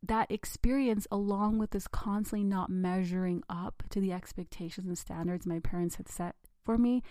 that 0.08 0.32
experience, 0.32 1.08
along 1.12 1.58
with 1.58 1.72
this 1.72 1.88
constantly 1.88 2.44
not 2.44 2.70
measuring 2.70 3.44
up 3.50 3.84
to 3.90 4.00
the 4.00 4.12
expectations 4.12 4.88
and 4.88 4.98
standards 4.98 5.46
my 5.46 5.60
parents 5.60 5.96
had 5.96 6.10
set 6.10 6.36
for 6.66 6.78
me, 6.78 7.04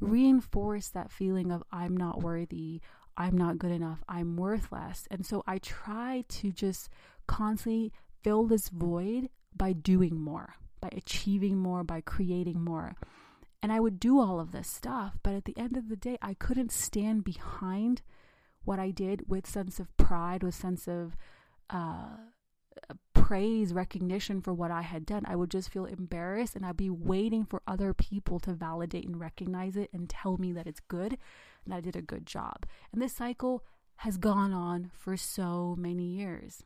reinforced 0.00 0.94
that 0.94 1.12
feeling 1.12 1.50
of 1.50 1.62
I'm 1.70 1.96
not 1.96 2.22
worthy, 2.22 2.80
I'm 3.16 3.36
not 3.36 3.58
good 3.58 3.70
enough, 3.70 4.02
I'm 4.08 4.36
worthless. 4.36 5.06
And 5.10 5.24
so 5.24 5.42
I 5.46 5.58
try 5.58 6.24
to 6.28 6.50
just 6.50 6.88
constantly 7.26 7.92
fill 8.22 8.46
this 8.46 8.68
void 8.68 9.28
by 9.54 9.72
doing 9.72 10.20
more, 10.20 10.54
by 10.80 10.88
achieving 10.92 11.58
more, 11.58 11.84
by 11.84 12.00
creating 12.00 12.62
more. 12.62 12.94
And 13.62 13.70
I 13.70 13.80
would 13.80 14.00
do 14.00 14.18
all 14.18 14.40
of 14.40 14.50
this 14.50 14.66
stuff, 14.66 15.18
but 15.22 15.34
at 15.34 15.44
the 15.44 15.56
end 15.56 15.76
of 15.76 15.88
the 15.88 15.96
day, 15.96 16.18
I 16.20 16.34
couldn't 16.34 16.72
stand 16.72 17.22
behind 17.22 18.02
what 18.64 18.78
I 18.78 18.90
did 18.90 19.28
with 19.28 19.46
sense 19.46 19.78
of 19.78 19.96
pride, 19.96 20.42
with 20.42 20.54
sense 20.54 20.88
of 20.88 21.16
uh, 21.70 22.16
praise, 23.14 23.72
recognition 23.72 24.40
for 24.40 24.52
what 24.52 24.70
I 24.70 24.82
had 24.82 25.06
done. 25.06 25.24
I 25.26 25.36
would 25.36 25.50
just 25.50 25.70
feel 25.70 25.84
embarrassed 25.84 26.56
and 26.56 26.66
I'd 26.66 26.76
be 26.76 26.90
waiting 26.90 27.44
for 27.44 27.62
other 27.66 27.94
people 27.94 28.40
to 28.40 28.52
validate 28.52 29.06
and 29.06 29.18
recognize 29.18 29.76
it 29.76 29.90
and 29.92 30.08
tell 30.08 30.36
me 30.36 30.52
that 30.52 30.66
it's 30.66 30.80
good 30.80 31.16
and 31.64 31.72
I 31.72 31.80
did 31.80 31.96
a 31.96 32.02
good 32.02 32.26
job. 32.26 32.66
And 32.92 33.00
this 33.00 33.14
cycle 33.14 33.64
has 33.96 34.16
gone 34.16 34.52
on 34.52 34.90
for 34.92 35.16
so 35.16 35.76
many 35.78 36.04
years. 36.04 36.62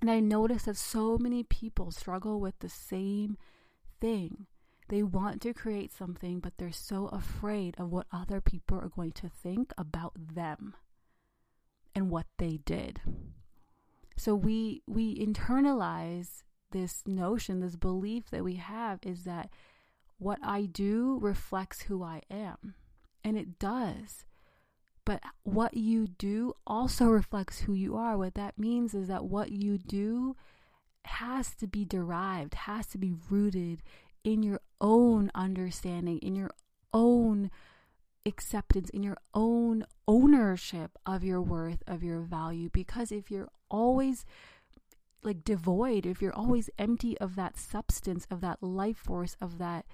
And 0.00 0.10
I 0.10 0.20
notice 0.20 0.62
that 0.64 0.76
so 0.76 1.18
many 1.18 1.42
people 1.42 1.90
struggle 1.90 2.40
with 2.40 2.58
the 2.60 2.68
same 2.68 3.36
thing. 4.00 4.46
They 4.88 5.02
want 5.02 5.40
to 5.42 5.54
create 5.54 5.92
something, 5.92 6.40
but 6.40 6.54
they're 6.58 6.72
so 6.72 7.06
afraid 7.08 7.76
of 7.78 7.92
what 7.92 8.06
other 8.10 8.40
people 8.40 8.78
are 8.78 8.88
going 8.88 9.12
to 9.12 9.28
think 9.28 9.72
about 9.76 10.14
them 10.16 10.74
and 11.94 12.10
what 12.10 12.26
they 12.38 12.60
did. 12.64 13.00
So 14.20 14.34
we 14.34 14.82
we 14.86 15.16
internalize 15.16 16.42
this 16.72 17.02
notion, 17.06 17.60
this 17.60 17.76
belief 17.76 18.28
that 18.28 18.44
we 18.44 18.56
have 18.56 18.98
is 19.02 19.24
that 19.24 19.48
what 20.18 20.38
I 20.42 20.66
do 20.66 21.18
reflects 21.22 21.80
who 21.80 22.02
I 22.02 22.20
am. 22.30 22.74
And 23.24 23.38
it 23.38 23.58
does. 23.58 24.26
But 25.06 25.22
what 25.44 25.74
you 25.74 26.06
do 26.06 26.52
also 26.66 27.06
reflects 27.06 27.60
who 27.60 27.72
you 27.72 27.96
are. 27.96 28.18
What 28.18 28.34
that 28.34 28.58
means 28.58 28.92
is 28.92 29.08
that 29.08 29.24
what 29.24 29.52
you 29.52 29.78
do 29.78 30.36
has 31.06 31.54
to 31.54 31.66
be 31.66 31.86
derived, 31.86 32.52
has 32.52 32.88
to 32.88 32.98
be 32.98 33.14
rooted 33.30 33.82
in 34.22 34.42
your 34.42 34.60
own 34.82 35.30
understanding, 35.34 36.18
in 36.18 36.36
your 36.36 36.50
own 36.92 37.50
acceptance, 38.26 38.90
in 38.90 39.02
your 39.02 39.18
own 39.34 39.84
ownership 40.06 40.92
of 41.06 41.24
your 41.24 41.40
worth, 41.40 41.82
of 41.86 42.02
your 42.02 42.20
value. 42.20 42.68
Because 42.72 43.12
if 43.12 43.30
you're 43.30 43.50
always 43.70 44.24
like 45.22 45.44
devoid, 45.44 46.06
if 46.06 46.22
you're 46.22 46.34
always 46.34 46.70
empty 46.78 47.18
of 47.18 47.36
that 47.36 47.58
substance, 47.58 48.26
of 48.30 48.40
that 48.40 48.62
life 48.62 48.96
force, 48.96 49.36
of 49.40 49.58
that 49.58 49.86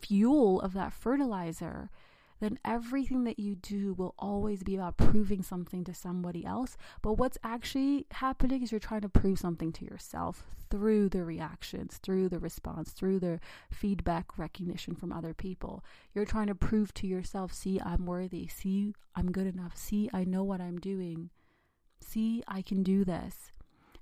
fuel, 0.00 0.60
of 0.60 0.72
that 0.72 0.92
fertilizer, 0.92 1.90
then 2.40 2.58
everything 2.64 3.24
that 3.24 3.38
you 3.38 3.54
do 3.54 3.94
will 3.94 4.14
always 4.18 4.62
be 4.62 4.74
about 4.74 4.96
proving 4.96 5.42
something 5.42 5.84
to 5.84 5.94
somebody 5.94 6.44
else. 6.44 6.76
But 7.02 7.14
what's 7.14 7.38
actually 7.42 8.06
happening 8.10 8.62
is 8.62 8.70
you're 8.70 8.78
trying 8.78 9.00
to 9.02 9.08
prove 9.08 9.38
something 9.38 9.72
to 9.72 9.84
yourself 9.84 10.44
through 10.70 11.08
the 11.08 11.24
reactions, 11.24 11.98
through 12.02 12.28
the 12.28 12.38
response, 12.38 12.90
through 12.90 13.20
the 13.20 13.40
feedback 13.70 14.36
recognition 14.38 14.94
from 14.94 15.12
other 15.12 15.32
people. 15.32 15.84
You're 16.14 16.24
trying 16.24 16.48
to 16.48 16.54
prove 16.54 16.92
to 16.94 17.06
yourself, 17.06 17.52
see, 17.52 17.80
I'm 17.80 18.04
worthy. 18.06 18.48
See, 18.48 18.94
I'm 19.14 19.32
good 19.32 19.46
enough. 19.46 19.76
See, 19.76 20.10
I 20.12 20.24
know 20.24 20.42
what 20.42 20.60
I'm 20.60 20.78
doing. 20.78 21.30
See, 22.00 22.42
I 22.46 22.62
can 22.62 22.82
do 22.82 23.04
this. 23.04 23.52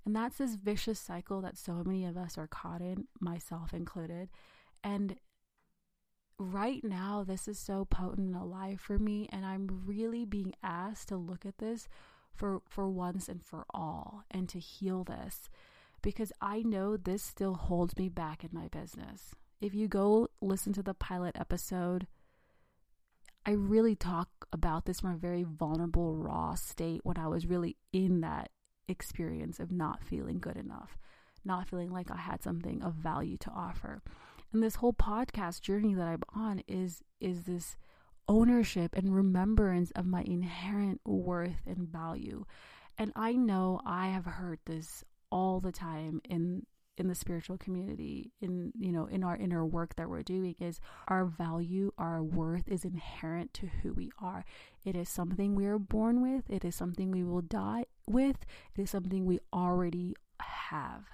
And 0.04 0.14
that's 0.14 0.38
this 0.38 0.56
vicious 0.56 1.00
cycle 1.00 1.40
that 1.40 1.56
so 1.56 1.82
many 1.84 2.04
of 2.04 2.16
us 2.16 2.36
are 2.36 2.46
caught 2.46 2.80
in, 2.80 3.06
myself 3.20 3.72
included. 3.72 4.28
And 4.82 5.16
right 6.38 6.82
now, 6.82 7.24
this 7.26 7.48
is 7.48 7.58
so 7.58 7.84
potent 7.84 8.34
and 8.34 8.36
alive 8.36 8.80
for 8.80 8.98
me. 8.98 9.28
And 9.32 9.44
I'm 9.44 9.82
really 9.86 10.24
being 10.24 10.54
asked 10.62 11.08
to 11.08 11.16
look 11.16 11.46
at 11.46 11.58
this 11.58 11.88
for, 12.34 12.62
for 12.68 12.88
once 12.88 13.28
and 13.28 13.42
for 13.42 13.64
all 13.72 14.24
and 14.30 14.48
to 14.48 14.58
heal 14.58 15.04
this 15.04 15.48
because 16.02 16.32
I 16.40 16.62
know 16.62 16.96
this 16.96 17.22
still 17.22 17.54
holds 17.54 17.96
me 17.96 18.08
back 18.08 18.44
in 18.44 18.50
my 18.52 18.68
business. 18.68 19.34
If 19.60 19.74
you 19.74 19.88
go 19.88 20.28
listen 20.42 20.72
to 20.74 20.82
the 20.82 20.92
pilot 20.92 21.34
episode, 21.38 22.06
I 23.46 23.52
really 23.52 23.94
talk 23.94 24.28
about 24.52 24.84
this 24.84 25.00
from 25.00 25.12
a 25.12 25.16
very 25.16 25.42
vulnerable, 25.42 26.16
raw 26.16 26.54
state 26.54 27.00
when 27.04 27.16
I 27.16 27.28
was 27.28 27.46
really 27.46 27.76
in 27.92 28.20
that 28.20 28.50
experience 28.88 29.60
of 29.60 29.72
not 29.72 30.02
feeling 30.02 30.38
good 30.38 30.56
enough, 30.56 30.98
not 31.44 31.68
feeling 31.68 31.90
like 31.90 32.10
I 32.10 32.16
had 32.16 32.42
something 32.42 32.82
of 32.82 32.94
value 32.94 33.38
to 33.38 33.50
offer. 33.50 34.02
And 34.54 34.62
this 34.62 34.76
whole 34.76 34.92
podcast 34.92 35.62
journey 35.62 35.94
that 35.94 36.06
I'm 36.06 36.22
on 36.32 36.62
is 36.68 37.02
is 37.20 37.42
this 37.42 37.76
ownership 38.28 38.94
and 38.94 39.12
remembrance 39.12 39.90
of 39.96 40.06
my 40.06 40.22
inherent 40.22 41.00
worth 41.04 41.66
and 41.66 41.88
value. 41.88 42.44
And 42.96 43.12
I 43.16 43.32
know 43.32 43.80
I 43.84 44.06
have 44.06 44.26
heard 44.26 44.60
this 44.64 45.02
all 45.32 45.58
the 45.58 45.72
time 45.72 46.20
in 46.30 46.66
in 46.96 47.08
the 47.08 47.16
spiritual 47.16 47.58
community 47.58 48.30
in 48.40 48.72
you 48.78 48.92
know 48.92 49.06
in 49.06 49.24
our 49.24 49.36
inner 49.36 49.66
work 49.66 49.96
that 49.96 50.08
we're 50.08 50.22
doing 50.22 50.54
is 50.60 50.78
our 51.08 51.24
value 51.24 51.90
our 51.98 52.22
worth 52.22 52.68
is 52.68 52.84
inherent 52.84 53.52
to 53.54 53.66
who 53.82 53.92
we 53.92 54.12
are. 54.22 54.44
It 54.84 54.94
is 54.94 55.08
something 55.08 55.56
we 55.56 55.66
are 55.66 55.80
born 55.80 56.22
with. 56.22 56.48
It 56.48 56.64
is 56.64 56.76
something 56.76 57.10
we 57.10 57.24
will 57.24 57.42
die 57.42 57.86
with. 58.06 58.36
It 58.76 58.82
is 58.82 58.90
something 58.90 59.26
we 59.26 59.40
already 59.52 60.14
have. 60.38 61.06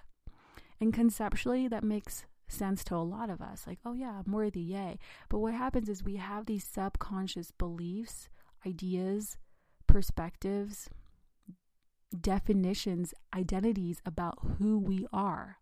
And 0.78 0.92
conceptually 0.92 1.68
that 1.68 1.84
makes 1.84 2.26
sense 2.50 2.84
to 2.84 2.94
a 2.94 2.98
lot 2.98 3.30
of 3.30 3.40
us 3.40 3.64
like 3.66 3.78
oh 3.84 3.92
yeah 3.92 4.20
i'm 4.24 4.32
worthy 4.32 4.60
yay 4.60 4.98
but 5.28 5.38
what 5.38 5.54
happens 5.54 5.88
is 5.88 6.02
we 6.02 6.16
have 6.16 6.46
these 6.46 6.64
subconscious 6.64 7.50
beliefs 7.52 8.28
ideas 8.66 9.36
perspectives 9.86 10.88
definitions 12.20 13.14
identities 13.34 14.00
about 14.04 14.38
who 14.58 14.78
we 14.78 15.06
are 15.12 15.58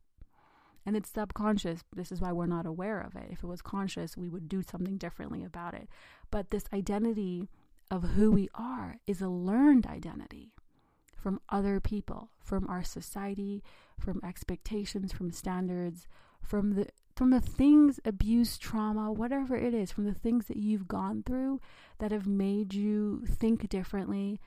and 0.88 0.96
it's 0.96 1.11
subconscious. 1.11 1.85
This 1.94 2.11
is 2.11 2.22
why 2.22 2.33
we're 2.33 2.46
not 2.46 2.64
aware 2.64 2.98
of 2.98 3.14
it. 3.14 3.27
If 3.31 3.42
it 3.42 3.46
was 3.46 3.61
conscious, 3.61 4.16
we 4.16 4.31
would 4.31 4.48
do 4.48 4.62
something 4.62 4.96
differently 4.96 5.44
about 5.44 5.74
it. 5.74 5.87
But 6.31 6.48
this 6.48 6.64
identity 6.72 7.51
of 7.90 8.03
who 8.03 8.31
we 8.31 8.48
are 8.55 8.96
is 9.07 9.20
a 9.20 9.29
learned 9.29 9.87
identity 9.87 10.55
from 11.14 11.42
other 11.51 11.79
people, 11.79 12.31
from 12.40 12.66
our 12.68 12.83
society, 12.83 13.62
from 13.98 14.22
expectations, 14.24 15.12
from 15.12 15.31
standards, 15.31 16.09
from 16.42 16.74
the 16.74 16.87
from 17.16 17.31
the 17.31 17.40
things 17.40 17.98
abuse 18.05 18.59
trauma 18.59 19.12
whatever 19.12 19.57
it 19.57 19.74
is 19.74 19.90
from 19.90 20.05
the 20.05 20.14
things 20.14 20.46
that 20.46 20.57
you've 20.57 20.87
gone 20.87 21.22
through 21.24 21.61
that 21.98 22.12
have 22.12 22.27
made 22.27 22.72
you 22.72 23.24
think 23.27 23.68
differently 23.68 24.40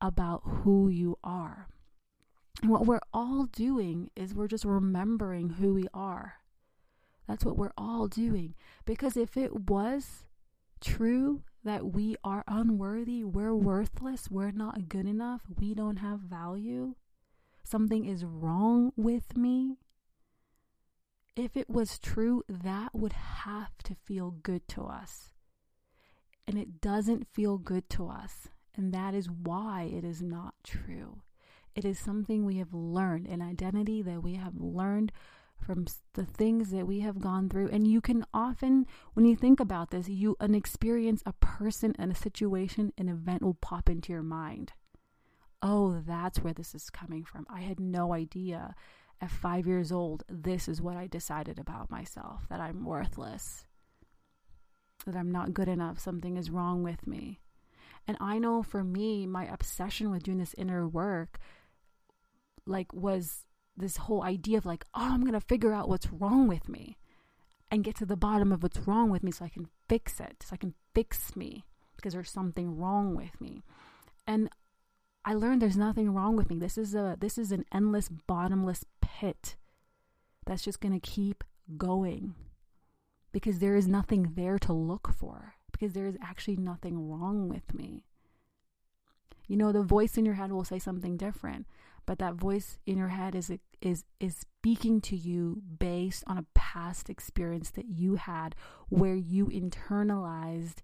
about 0.00 0.42
who 0.44 0.88
you 0.88 1.18
are 1.24 1.68
and 2.62 2.70
what 2.70 2.86
we're 2.86 3.00
all 3.12 3.44
doing 3.44 4.10
is 4.16 4.34
we're 4.34 4.48
just 4.48 4.64
remembering 4.64 5.50
who 5.50 5.74
we 5.74 5.86
are. 5.94 6.34
That's 7.26 7.44
what 7.44 7.56
we're 7.56 7.72
all 7.76 8.08
doing. 8.08 8.54
Because 8.84 9.16
if 9.16 9.36
it 9.36 9.68
was 9.68 10.24
true 10.80 11.42
that 11.64 11.92
we 11.92 12.16
are 12.24 12.44
unworthy, 12.48 13.22
we're 13.22 13.54
worthless, 13.54 14.30
we're 14.30 14.50
not 14.50 14.88
good 14.88 15.06
enough, 15.06 15.42
we 15.60 15.74
don't 15.74 15.98
have 15.98 16.20
value, 16.20 16.94
something 17.64 18.04
is 18.04 18.24
wrong 18.24 18.92
with 18.96 19.36
me, 19.36 19.76
if 21.38 21.56
it 21.56 21.68
was 21.68 21.98
true, 21.98 22.42
that 22.48 22.94
would 22.94 23.12
have 23.12 23.76
to 23.84 23.94
feel 23.94 24.30
good 24.42 24.66
to 24.68 24.82
us. 24.82 25.32
And 26.46 26.58
it 26.58 26.80
doesn't 26.80 27.28
feel 27.32 27.58
good 27.58 27.88
to 27.90 28.08
us. 28.08 28.48
And 28.74 28.92
that 28.94 29.14
is 29.14 29.28
why 29.28 29.90
it 29.92 30.04
is 30.04 30.22
not 30.22 30.54
true. 30.64 31.20
It 31.74 31.84
is 31.84 31.98
something 31.98 32.44
we 32.44 32.56
have 32.56 32.72
learned, 32.72 33.26
an 33.26 33.42
identity 33.42 34.02
that 34.02 34.22
we 34.22 34.34
have 34.34 34.54
learned 34.56 35.12
from 35.60 35.86
the 36.14 36.24
things 36.24 36.70
that 36.70 36.86
we 36.86 37.00
have 37.00 37.20
gone 37.20 37.48
through. 37.48 37.68
And 37.68 37.86
you 37.86 38.00
can 38.00 38.24
often, 38.32 38.86
when 39.14 39.26
you 39.26 39.36
think 39.36 39.60
about 39.60 39.90
this, 39.90 40.08
you 40.08 40.36
an 40.40 40.54
experience, 40.54 41.22
a 41.26 41.32
person, 41.34 41.94
and 41.98 42.10
a 42.12 42.16
situation, 42.16 42.92
an 42.96 43.08
event 43.08 43.42
will 43.42 43.54
pop 43.54 43.90
into 43.90 44.12
your 44.12 44.22
mind. 44.22 44.72
Oh, 45.60 46.02
that's 46.06 46.38
where 46.38 46.54
this 46.54 46.74
is 46.74 46.88
coming 46.88 47.24
from. 47.24 47.44
I 47.50 47.60
had 47.60 47.80
no 47.80 48.12
idea 48.12 48.74
at 49.20 49.30
five 49.30 49.66
years 49.66 49.90
old, 49.90 50.24
this 50.28 50.68
is 50.68 50.80
what 50.80 50.96
I 50.96 51.06
decided 51.06 51.58
about 51.58 51.90
myself 51.90 52.46
that 52.48 52.60
I'm 52.60 52.84
worthless, 52.84 53.66
that 55.06 55.16
I'm 55.16 55.32
not 55.32 55.54
good 55.54 55.68
enough, 55.68 55.98
something 55.98 56.36
is 56.36 56.50
wrong 56.50 56.82
with 56.82 57.06
me. 57.06 57.40
And 58.06 58.16
I 58.20 58.38
know 58.38 58.62
for 58.62 58.82
me, 58.82 59.26
my 59.26 59.46
obsession 59.46 60.10
with 60.10 60.22
doing 60.22 60.38
this 60.38 60.54
inner 60.54 60.86
work 60.88 61.38
like 62.66 62.92
was 62.92 63.44
this 63.76 63.96
whole 63.96 64.22
idea 64.22 64.58
of 64.58 64.66
like, 64.66 64.84
oh, 64.94 65.10
I'm 65.12 65.24
gonna 65.24 65.40
figure 65.40 65.72
out 65.72 65.88
what's 65.88 66.12
wrong 66.12 66.48
with 66.48 66.68
me 66.68 66.96
and 67.70 67.84
get 67.84 67.96
to 67.96 68.06
the 68.06 68.16
bottom 68.16 68.52
of 68.52 68.62
what's 68.62 68.86
wrong 68.86 69.10
with 69.10 69.22
me 69.22 69.30
so 69.30 69.44
I 69.44 69.48
can 69.50 69.68
fix 69.88 70.20
it, 70.20 70.42
so 70.42 70.50
I 70.52 70.56
can 70.56 70.74
fix 70.94 71.36
me 71.36 71.64
because 71.96 72.12
there's 72.12 72.30
something 72.30 72.78
wrong 72.78 73.14
with 73.14 73.40
me. 73.40 73.62
And 74.26 74.48
I 75.28 75.34
learned 75.34 75.60
there's 75.60 75.76
nothing 75.76 76.14
wrong 76.14 76.36
with 76.36 76.48
me. 76.48 76.56
This 76.56 76.78
is 76.78 76.94
a 76.94 77.14
this 77.20 77.36
is 77.36 77.52
an 77.52 77.66
endless 77.70 78.08
bottomless 78.08 78.86
pit 79.02 79.56
that's 80.46 80.64
just 80.64 80.80
going 80.80 80.98
to 80.98 81.06
keep 81.06 81.44
going 81.76 82.34
because 83.30 83.58
there 83.58 83.76
is 83.76 83.86
nothing 83.86 84.32
there 84.36 84.58
to 84.60 84.72
look 84.72 85.12
for 85.12 85.56
because 85.70 85.92
there 85.92 86.06
is 86.06 86.16
actually 86.22 86.56
nothing 86.56 87.10
wrong 87.10 87.50
with 87.50 87.74
me. 87.74 88.04
You 89.46 89.58
know, 89.58 89.70
the 89.70 89.82
voice 89.82 90.16
in 90.16 90.24
your 90.24 90.36
head 90.36 90.50
will 90.50 90.64
say 90.64 90.78
something 90.78 91.18
different 91.18 91.66
but 92.08 92.18
that 92.20 92.36
voice 92.36 92.78
in 92.86 92.96
your 92.96 93.08
head 93.08 93.34
is 93.34 93.52
is 93.82 94.04
is 94.18 94.34
speaking 94.34 94.98
to 94.98 95.14
you 95.14 95.60
based 95.78 96.24
on 96.26 96.38
a 96.38 96.46
past 96.54 97.10
experience 97.10 97.68
that 97.68 97.84
you 97.84 98.14
had 98.14 98.54
where 98.88 99.14
you 99.14 99.48
internalized 99.48 100.76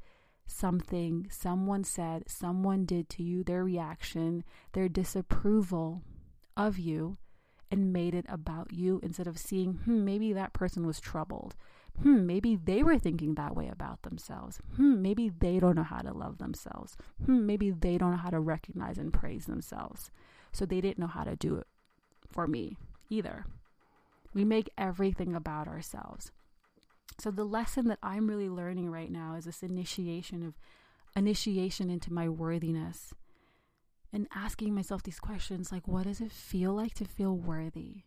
something 0.46 1.26
someone 1.30 1.84
said 1.84 2.24
someone 2.28 2.84
did 2.84 3.08
to 3.08 3.22
you 3.22 3.42
their 3.42 3.64
reaction 3.64 4.44
their 4.72 4.88
disapproval 4.88 6.02
of 6.56 6.78
you 6.78 7.16
and 7.70 7.92
made 7.92 8.14
it 8.14 8.26
about 8.28 8.72
you 8.72 9.00
instead 9.02 9.26
of 9.26 9.38
seeing 9.38 9.74
hmm 9.84 10.04
maybe 10.04 10.32
that 10.32 10.52
person 10.52 10.86
was 10.86 11.00
troubled 11.00 11.54
hmm 12.02 12.26
maybe 12.26 12.56
they 12.56 12.82
were 12.82 12.98
thinking 12.98 13.34
that 13.34 13.56
way 13.56 13.68
about 13.68 14.02
themselves 14.02 14.58
hmm 14.76 15.00
maybe 15.00 15.28
they 15.28 15.58
don't 15.58 15.76
know 15.76 15.82
how 15.82 16.00
to 16.00 16.12
love 16.12 16.38
themselves 16.38 16.96
hmm 17.24 17.46
maybe 17.46 17.70
they 17.70 17.96
don't 17.96 18.12
know 18.12 18.16
how 18.16 18.30
to 18.30 18.40
recognize 18.40 18.98
and 18.98 19.12
praise 19.12 19.46
themselves 19.46 20.10
so 20.52 20.64
they 20.64 20.80
didn't 20.80 20.98
know 20.98 21.06
how 21.06 21.24
to 21.24 21.34
do 21.36 21.56
it 21.56 21.66
for 22.30 22.46
me 22.46 22.76
either. 23.10 23.46
We 24.32 24.44
make 24.44 24.70
everything 24.76 25.34
about 25.34 25.68
ourselves. 25.68 26.32
So 27.18 27.30
the 27.30 27.44
lesson 27.44 27.88
that 27.88 27.98
I'm 28.02 28.28
really 28.28 28.48
learning 28.48 28.90
right 28.90 29.10
now 29.10 29.34
is 29.34 29.44
this 29.44 29.62
initiation 29.62 30.42
of 30.44 30.54
initiation 31.16 31.90
into 31.90 32.12
my 32.12 32.28
worthiness 32.28 33.14
and 34.12 34.26
asking 34.34 34.74
myself 34.74 35.04
these 35.04 35.20
questions 35.20 35.70
like 35.70 35.86
what 35.86 36.04
does 36.04 36.20
it 36.20 36.32
feel 36.32 36.74
like 36.74 36.94
to 36.94 37.04
feel 37.04 37.36
worthy? 37.36 38.02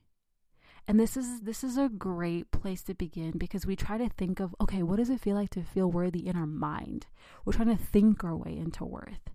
And 0.88 1.00
this 1.00 1.18
is 1.18 1.42
this 1.42 1.64
is 1.64 1.78
a 1.78 1.90
great 1.90 2.52
place 2.52 2.84
to 2.84 2.94
begin 2.94 3.38
because 3.38 3.66
we 3.66 3.76
try 3.76 3.98
to 3.98 4.10
think 4.10 4.40
of 4.40 4.56
okay, 4.62 4.84
what 4.84 4.98
does 4.98 5.10
it 5.10 5.22
feel 5.22 5.36
like 5.36 5.50
to 5.52 5.64
feel 5.64 5.92
worthy 5.92 6.28
in 6.28 6.36
our 6.36 6.46
mind? 6.46 7.08
We're 7.46 7.54
trying 7.54 7.76
to 7.76 7.84
think 7.84 8.24
our 8.24 8.36
way 8.36 8.58
into 8.58 8.86
worth 8.86 9.30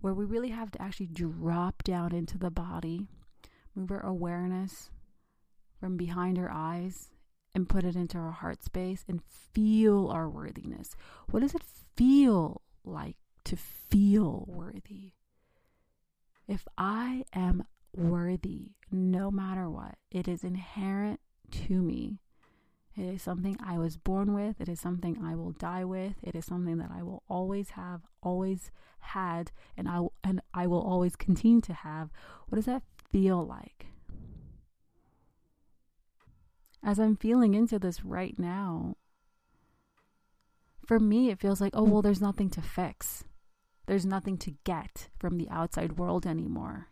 where 0.00 0.14
we 0.14 0.24
really 0.24 0.50
have 0.50 0.70
to 0.70 0.82
actually 0.82 1.06
drop 1.06 1.82
down 1.82 2.14
into 2.14 2.38
the 2.38 2.50
body, 2.50 3.08
move 3.74 3.90
our 3.90 4.04
awareness 4.04 4.90
from 5.80 5.96
behind 5.96 6.38
our 6.38 6.50
eyes 6.50 7.08
and 7.54 7.68
put 7.68 7.84
it 7.84 7.96
into 7.96 8.18
our 8.18 8.32
heart 8.32 8.62
space 8.62 9.04
and 9.08 9.22
feel 9.22 10.08
our 10.08 10.28
worthiness. 10.28 10.94
What 11.30 11.40
does 11.40 11.54
it 11.54 11.62
feel 11.96 12.62
like 12.84 13.16
to 13.44 13.56
feel 13.56 14.44
worthy? 14.46 15.12
If 16.46 16.66
I 16.76 17.24
am 17.34 17.64
worthy, 17.94 18.72
no 18.90 19.30
matter 19.30 19.68
what, 19.68 19.96
it 20.10 20.28
is 20.28 20.44
inherent 20.44 21.20
to 21.50 21.82
me 21.82 22.20
it 22.98 23.04
is 23.04 23.22
something 23.22 23.56
I 23.64 23.78
was 23.78 23.96
born 23.96 24.34
with. 24.34 24.60
It 24.60 24.68
is 24.68 24.80
something 24.80 25.22
I 25.22 25.36
will 25.36 25.52
die 25.52 25.84
with. 25.84 26.14
It 26.20 26.34
is 26.34 26.44
something 26.44 26.78
that 26.78 26.90
I 26.92 27.04
will 27.04 27.22
always 27.28 27.70
have, 27.70 28.00
always 28.22 28.72
had, 28.98 29.52
and 29.76 29.88
I 29.88 30.04
and 30.24 30.40
I 30.52 30.66
will 30.66 30.82
always 30.82 31.14
continue 31.14 31.60
to 31.60 31.72
have. 31.72 32.10
What 32.48 32.56
does 32.56 32.66
that 32.66 32.82
feel 33.12 33.46
like? 33.46 33.86
As 36.82 36.98
I'm 36.98 37.16
feeling 37.16 37.54
into 37.54 37.78
this 37.78 38.04
right 38.04 38.38
now, 38.38 38.96
for 40.86 40.98
me 40.98 41.30
it 41.30 41.40
feels 41.40 41.60
like, 41.60 41.72
oh 41.74 41.84
well, 41.84 42.02
there's 42.02 42.20
nothing 42.20 42.50
to 42.50 42.62
fix. 42.62 43.24
There's 43.86 44.06
nothing 44.06 44.36
to 44.38 44.54
get 44.64 45.08
from 45.18 45.38
the 45.38 45.48
outside 45.50 45.98
world 45.98 46.26
anymore. 46.26 46.88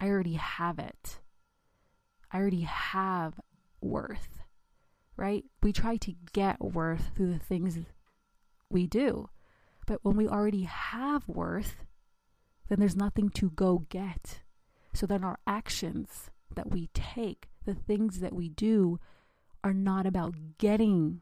I 0.00 0.08
already 0.08 0.34
have 0.34 0.78
it. 0.78 1.20
I 2.30 2.38
already 2.38 2.62
have 2.62 3.40
worth, 3.80 4.42
right? 5.16 5.44
We 5.62 5.72
try 5.72 5.96
to 5.98 6.14
get 6.32 6.60
worth 6.60 7.10
through 7.14 7.32
the 7.32 7.38
things 7.38 7.78
we 8.70 8.86
do. 8.86 9.28
But 9.86 10.00
when 10.02 10.16
we 10.16 10.28
already 10.28 10.62
have 10.62 11.28
worth, 11.28 11.84
then 12.68 12.78
there's 12.78 12.96
nothing 12.96 13.28
to 13.30 13.50
go 13.50 13.84
get. 13.88 14.40
So 14.94 15.06
then 15.06 15.24
our 15.24 15.38
actions 15.46 16.30
that 16.54 16.70
we 16.70 16.88
take, 16.94 17.48
the 17.64 17.74
things 17.74 18.20
that 18.20 18.34
we 18.34 18.48
do, 18.48 18.98
are 19.64 19.74
not 19.74 20.06
about 20.06 20.34
getting 20.58 21.20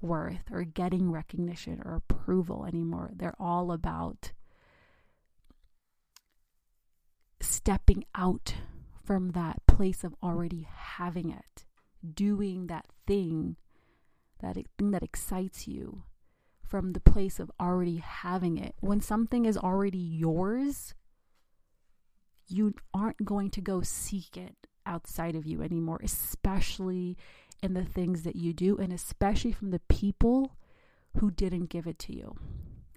worth 0.00 0.50
or 0.50 0.64
getting 0.64 1.10
recognition 1.10 1.80
or 1.84 1.94
approval 1.94 2.64
anymore. 2.64 3.10
They're 3.14 3.34
all 3.38 3.72
about 3.72 4.32
stepping 7.40 8.04
out 8.14 8.54
from 9.04 9.30
that 9.30 9.66
place 9.66 10.04
of 10.04 10.14
already 10.22 10.68
having 10.70 11.30
it, 11.30 11.64
doing 12.14 12.66
that 12.66 12.86
thing, 13.06 13.56
that 14.40 14.56
thing 14.76 14.90
that 14.90 15.02
excites 15.02 15.66
you 15.66 16.04
from 16.66 16.92
the 16.92 17.00
place 17.00 17.40
of 17.40 17.50
already 17.58 17.96
having 17.96 18.58
it. 18.58 18.74
When 18.80 19.00
something 19.00 19.46
is 19.46 19.56
already 19.56 19.98
yours, 19.98 20.94
you 22.46 22.74
aren't 22.92 23.24
going 23.24 23.50
to 23.52 23.60
go 23.60 23.82
seek 23.82 24.36
it 24.36 24.66
outside 24.88 25.36
of 25.36 25.46
you 25.46 25.62
anymore, 25.62 26.00
especially 26.02 27.16
in 27.62 27.74
the 27.74 27.84
things 27.84 28.22
that 28.22 28.36
you 28.36 28.52
do, 28.52 28.76
and 28.76 28.92
especially 28.92 29.52
from 29.52 29.70
the 29.70 29.80
people 29.88 30.56
who 31.18 31.30
didn't 31.30 31.66
give 31.66 31.86
it 31.86 31.98
to 31.98 32.14
you. 32.14 32.36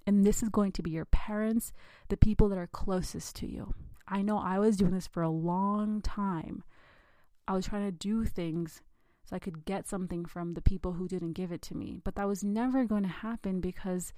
And 0.07 0.25
this 0.25 0.41
is 0.41 0.49
going 0.49 0.71
to 0.73 0.81
be 0.81 0.91
your 0.91 1.05
parents, 1.05 1.73
the 2.09 2.17
people 2.17 2.49
that 2.49 2.57
are 2.57 2.67
closest 2.67 3.35
to 3.37 3.47
you. 3.47 3.73
I 4.07 4.21
know 4.21 4.37
I 4.37 4.59
was 4.59 4.77
doing 4.77 4.93
this 4.93 5.07
for 5.07 5.23
a 5.23 5.29
long 5.29 6.01
time. 6.01 6.63
I 7.47 7.53
was 7.53 7.67
trying 7.67 7.85
to 7.85 7.91
do 7.91 8.25
things 8.25 8.81
so 9.23 9.35
I 9.35 9.39
could 9.39 9.65
get 9.65 9.87
something 9.87 10.25
from 10.25 10.53
the 10.53 10.61
people 10.61 10.93
who 10.93 11.07
didn't 11.07 11.33
give 11.33 11.51
it 11.51 11.61
to 11.63 11.77
me. 11.77 11.99
But 12.03 12.15
that 12.15 12.27
was 12.27 12.43
never 12.43 12.85
going 12.85 13.03
to 13.03 13.09
happen 13.09 13.61
because 13.61 14.13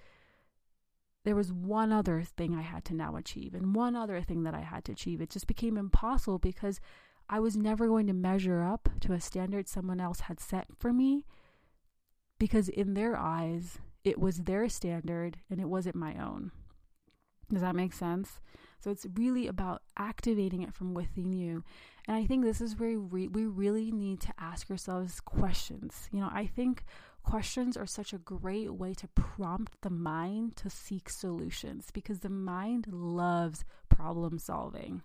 there 1.26 1.36
was 1.36 1.54
one 1.54 1.92
other 1.92 2.24
thing 2.24 2.56
I 2.56 2.62
had 2.62 2.84
to 2.86 2.96
now 2.96 3.16
achieve 3.16 3.54
and 3.54 3.76
one 3.76 3.96
other 3.96 4.22
thing 4.22 4.44
that 4.44 4.54
I 4.54 4.62
had 4.62 4.84
to 4.86 4.92
achieve. 4.92 5.22
It 5.22 5.30
just 5.30 5.48
became 5.48 5.78
impossible 5.78 6.40
because 6.40 6.80
I 7.30 7.40
was 7.40 7.56
never 7.56 7.88
going 7.88 8.08
to 8.08 8.14
measure 8.14 8.64
up 8.64 8.90
to 9.02 9.14
a 9.14 9.22
standard 9.22 9.68
someone 9.68 10.00
else 10.00 10.22
had 10.22 10.40
set 10.40 10.68
for 10.78 10.94
me 10.94 11.26
because 12.40 12.70
in 12.70 12.94
their 12.94 13.18
eyes, 13.18 13.80
it 14.04 14.20
was 14.20 14.40
their 14.40 14.68
standard 14.70 15.38
and 15.50 15.60
it 15.60 15.70
wasn't 15.70 15.96
my 15.96 16.16
own. 16.16 16.52
Does 17.52 17.62
that 17.62 17.76
make 17.76 17.94
sense? 17.94 18.40
So 18.80 18.92
it's 18.92 19.06
really 19.16 19.48
about 19.48 19.82
activating 19.98 20.62
it 20.62 20.74
from 20.74 20.94
within 20.94 21.32
you. 21.32 21.64
And 22.08 22.18
I 22.18 22.26
think 22.26 22.44
this 22.44 22.60
is 22.60 22.78
where 22.78 23.00
we, 23.00 23.28
we 23.28 23.46
really 23.46 23.92
need 23.92 24.20
to 24.22 24.34
ask 24.38 24.70
ourselves 24.70 25.22
questions. 25.22 26.10
You 26.12 26.20
know, 26.20 26.30
I 26.34 26.48
think 26.48 26.84
questions 27.24 27.78
are 27.78 27.86
such 27.86 28.12
a 28.12 28.18
great 28.18 28.74
way 28.74 28.94
to 28.96 29.08
prompt 29.10 29.82
the 29.82 29.90
mind 29.90 30.58
to 30.58 30.70
seek 30.70 31.10
solutions 31.10 31.88
because 31.94 32.20
the 32.20 32.30
mind 32.30 32.88
loves 32.92 33.64
problem 33.88 34.38
solving. 34.38 35.02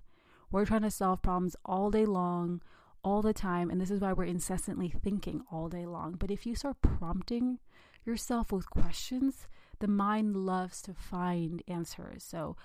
We're 0.51 0.65
trying 0.65 0.83
to 0.83 0.91
solve 0.91 1.23
problems 1.23 1.57
all 1.65 1.91
day 1.91 2.07
long, 2.07 2.63
all 3.05 3.23
the 3.23 3.35
time, 3.35 3.71
and 3.71 3.81
this 3.81 3.91
is 3.91 4.01
why 4.01 4.13
we're 4.13 4.25
incessantly 4.25 4.89
thinking 4.89 5.43
all 5.51 5.69
day 5.69 5.85
long. 5.85 6.15
But 6.19 6.31
if 6.31 6.47
you 6.47 6.55
start 6.55 6.81
prompting 6.81 7.59
yourself 8.05 8.51
with 8.51 8.71
questions, 8.71 9.47
the 9.79 9.89
mind 9.89 10.37
loves 10.37 10.81
to 10.83 10.95
find 10.95 11.63
answers. 11.69 12.25
So, 12.25 12.57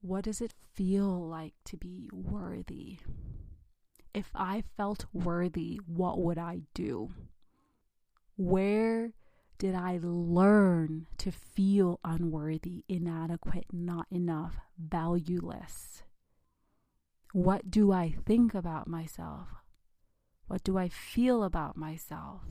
what 0.00 0.24
does 0.24 0.40
it 0.40 0.54
feel 0.74 1.26
like 1.28 1.54
to 1.64 1.76
be 1.76 2.08
worthy? 2.12 2.98
If 4.14 4.30
I 4.34 4.62
felt 4.76 5.06
worthy, 5.12 5.80
what 5.86 6.18
would 6.20 6.38
I 6.38 6.60
do? 6.74 7.10
Where 8.36 9.12
did 9.58 9.74
I 9.74 9.98
learn 10.02 11.06
to 11.18 11.32
feel 11.32 11.98
unworthy, 12.04 12.84
inadequate, 12.88 13.66
not 13.72 14.06
enough, 14.10 14.56
valueless? 14.78 16.02
What 17.32 17.70
do 17.70 17.92
I 17.92 18.14
think 18.24 18.54
about 18.54 18.88
myself? 18.88 19.48
What 20.46 20.64
do 20.64 20.78
I 20.78 20.88
feel 20.88 21.42
about 21.42 21.76
myself? 21.76 22.42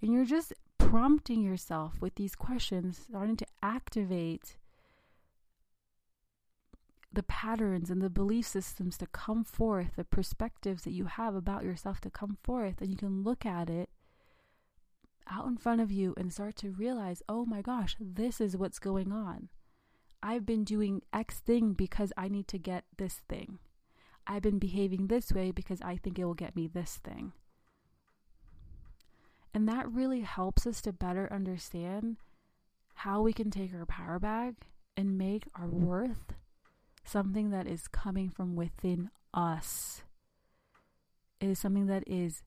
And 0.00 0.12
you're 0.12 0.24
just 0.24 0.52
prompting 0.78 1.42
yourself 1.42 2.00
with 2.00 2.14
these 2.14 2.34
questions, 2.34 2.98
starting 3.08 3.36
to 3.36 3.46
activate 3.62 4.56
the 7.12 7.22
patterns 7.24 7.90
and 7.90 8.00
the 8.00 8.08
belief 8.08 8.46
systems 8.46 8.96
to 8.98 9.06
come 9.06 9.44
forth, 9.44 9.96
the 9.96 10.04
perspectives 10.04 10.84
that 10.84 10.92
you 10.92 11.06
have 11.06 11.34
about 11.34 11.64
yourself 11.64 12.00
to 12.00 12.10
come 12.10 12.38
forth, 12.42 12.80
and 12.80 12.90
you 12.90 12.96
can 12.96 13.22
look 13.22 13.44
at 13.44 13.68
it 13.68 13.90
out 15.28 15.46
in 15.46 15.56
front 15.56 15.80
of 15.80 15.90
you 15.90 16.14
and 16.16 16.32
start 16.32 16.56
to 16.56 16.70
realize, 16.70 17.22
oh 17.28 17.44
my 17.44 17.62
gosh, 17.62 17.96
this 18.00 18.40
is 18.40 18.56
what's 18.56 18.78
going 18.78 19.12
on. 19.12 19.48
I've 20.22 20.46
been 20.46 20.64
doing 20.64 21.02
X 21.12 21.40
thing 21.40 21.72
because 21.72 22.12
I 22.16 22.28
need 22.28 22.46
to 22.48 22.58
get 22.58 22.84
this 22.96 23.22
thing. 23.28 23.58
I've 24.26 24.42
been 24.42 24.58
behaving 24.58 25.06
this 25.06 25.32
way 25.32 25.50
because 25.50 25.80
I 25.82 25.96
think 25.96 26.18
it 26.18 26.24
will 26.24 26.34
get 26.34 26.56
me 26.56 26.66
this 26.66 27.00
thing. 27.02 27.32
And 29.52 29.68
that 29.68 29.90
really 29.90 30.20
helps 30.20 30.66
us 30.66 30.80
to 30.82 30.92
better 30.92 31.28
understand 31.32 32.16
how 32.94 33.22
we 33.22 33.32
can 33.32 33.50
take 33.50 33.74
our 33.74 33.86
power 33.86 34.18
back 34.18 34.54
and 34.96 35.18
make 35.18 35.44
our 35.58 35.68
worth 35.68 36.34
something 37.04 37.50
that 37.50 37.66
is 37.66 37.88
coming 37.88 38.30
from 38.30 38.54
within 38.54 39.10
us. 39.34 40.02
It 41.40 41.48
is 41.48 41.58
something 41.58 41.86
that 41.86 42.04
is 42.06 42.42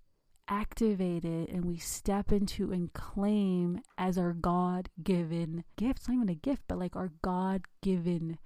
activated 0.48 1.50
and 1.50 1.66
we 1.66 1.78
step 1.78 2.32
into 2.32 2.72
and 2.72 2.94
claim 2.94 3.82
as 3.98 4.18
our 4.18 4.34
God 4.34 4.90
given 5.02 5.64
gift. 5.78 6.00
It's 6.00 6.08
not 6.08 6.16
even 6.16 6.30
a 6.30 6.36
gift, 6.36 6.64
but 6.68 6.78
like 6.78 6.96
our 6.96 7.12
God 7.22 7.64
given 7.82 8.38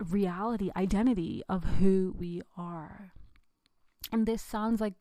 reality, 0.00 0.70
identity 0.76 1.42
of 1.48 1.64
who 1.64 2.14
we 2.18 2.42
are. 2.56 3.12
And 4.12 4.26
this 4.26 4.42
sounds 4.42 4.80
like 4.80 4.94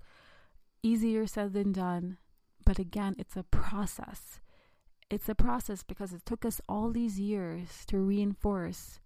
easier 0.84 1.26
said 1.26 1.54
than 1.54 1.72
done, 1.72 2.18
but 2.66 2.80
again, 2.80 3.16
it's 3.18 3.36
a 3.36 3.44
process. 3.44 4.40
It's 5.10 5.30
a 5.30 5.36
process 5.36 5.84
because 5.84 6.14
it 6.14 6.26
took 6.26 6.46
us 6.46 6.62
all 6.70 6.92
these 6.92 7.20
years 7.20 7.84
to 7.88 7.98
reinforce 7.98 9.00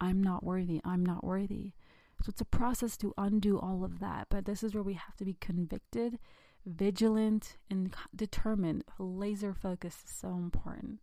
I'm 0.00 0.22
not 0.22 0.44
worthy, 0.44 0.80
I'm 0.84 1.04
not 1.04 1.24
worthy. 1.24 1.72
So 2.22 2.30
it's 2.30 2.40
a 2.40 2.46
process 2.46 2.96
to 2.98 3.14
undo 3.18 3.58
all 3.58 3.84
of 3.84 4.00
that. 4.00 4.26
But 4.30 4.44
this 4.44 4.62
is 4.62 4.74
where 4.74 4.82
we 4.82 4.94
have 4.94 5.16
to 5.16 5.24
be 5.24 5.36
convicted, 5.40 6.18
vigilant, 6.64 7.56
and 7.70 7.94
determined. 8.14 8.84
Laser 8.98 9.52
focus 9.52 9.96
is 10.04 10.14
so 10.14 10.28
important. 10.28 11.00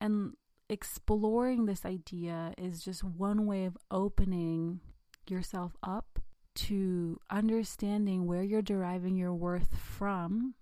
And 0.00 0.34
exploring 0.68 1.66
this 1.66 1.84
idea 1.84 2.54
is 2.56 2.84
just 2.84 3.04
one 3.04 3.46
way 3.46 3.64
of 3.64 3.76
opening 3.90 4.80
yourself 5.28 5.76
up 5.82 6.18
to 6.54 7.18
understanding 7.30 8.26
where 8.26 8.42
you're 8.42 8.62
deriving 8.62 9.16
your 9.16 9.34
worth 9.34 9.76
from 9.76 10.54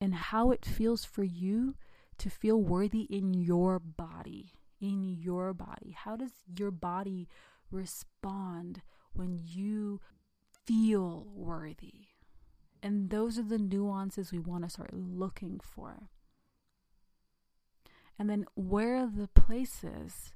and 0.00 0.14
how 0.14 0.50
it 0.50 0.64
feels 0.64 1.04
for 1.04 1.24
you 1.24 1.74
to 2.18 2.30
feel 2.30 2.60
worthy 2.60 3.02
in 3.02 3.34
your 3.34 3.78
body 3.78 4.52
in 4.80 5.04
your 5.04 5.54
body? 5.54 5.96
How 5.96 6.16
does 6.16 6.32
your 6.56 6.70
body 6.70 7.28
respond 7.70 8.82
when 9.12 9.40
you 9.42 10.00
feel 10.64 11.26
worthy? 11.32 12.08
And 12.82 13.10
those 13.10 13.38
are 13.38 13.42
the 13.42 13.58
nuances 13.58 14.32
we 14.32 14.38
want 14.38 14.64
to 14.64 14.70
start 14.70 14.92
looking 14.92 15.60
for. 15.60 16.10
And 18.18 18.30
then, 18.30 18.46
where 18.54 18.96
are 18.96 19.10
the 19.14 19.28
places? 19.28 20.32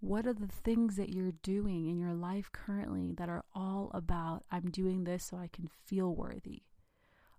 What 0.00 0.26
are 0.26 0.34
the 0.34 0.48
things 0.48 0.96
that 0.96 1.10
you're 1.10 1.32
doing 1.42 1.88
in 1.88 1.98
your 1.98 2.14
life 2.14 2.50
currently 2.52 3.12
that 3.16 3.28
are 3.28 3.44
all 3.54 3.90
about, 3.94 4.44
I'm 4.50 4.70
doing 4.70 5.04
this 5.04 5.24
so 5.24 5.36
I 5.36 5.48
can 5.48 5.68
feel 5.86 6.14
worthy? 6.14 6.62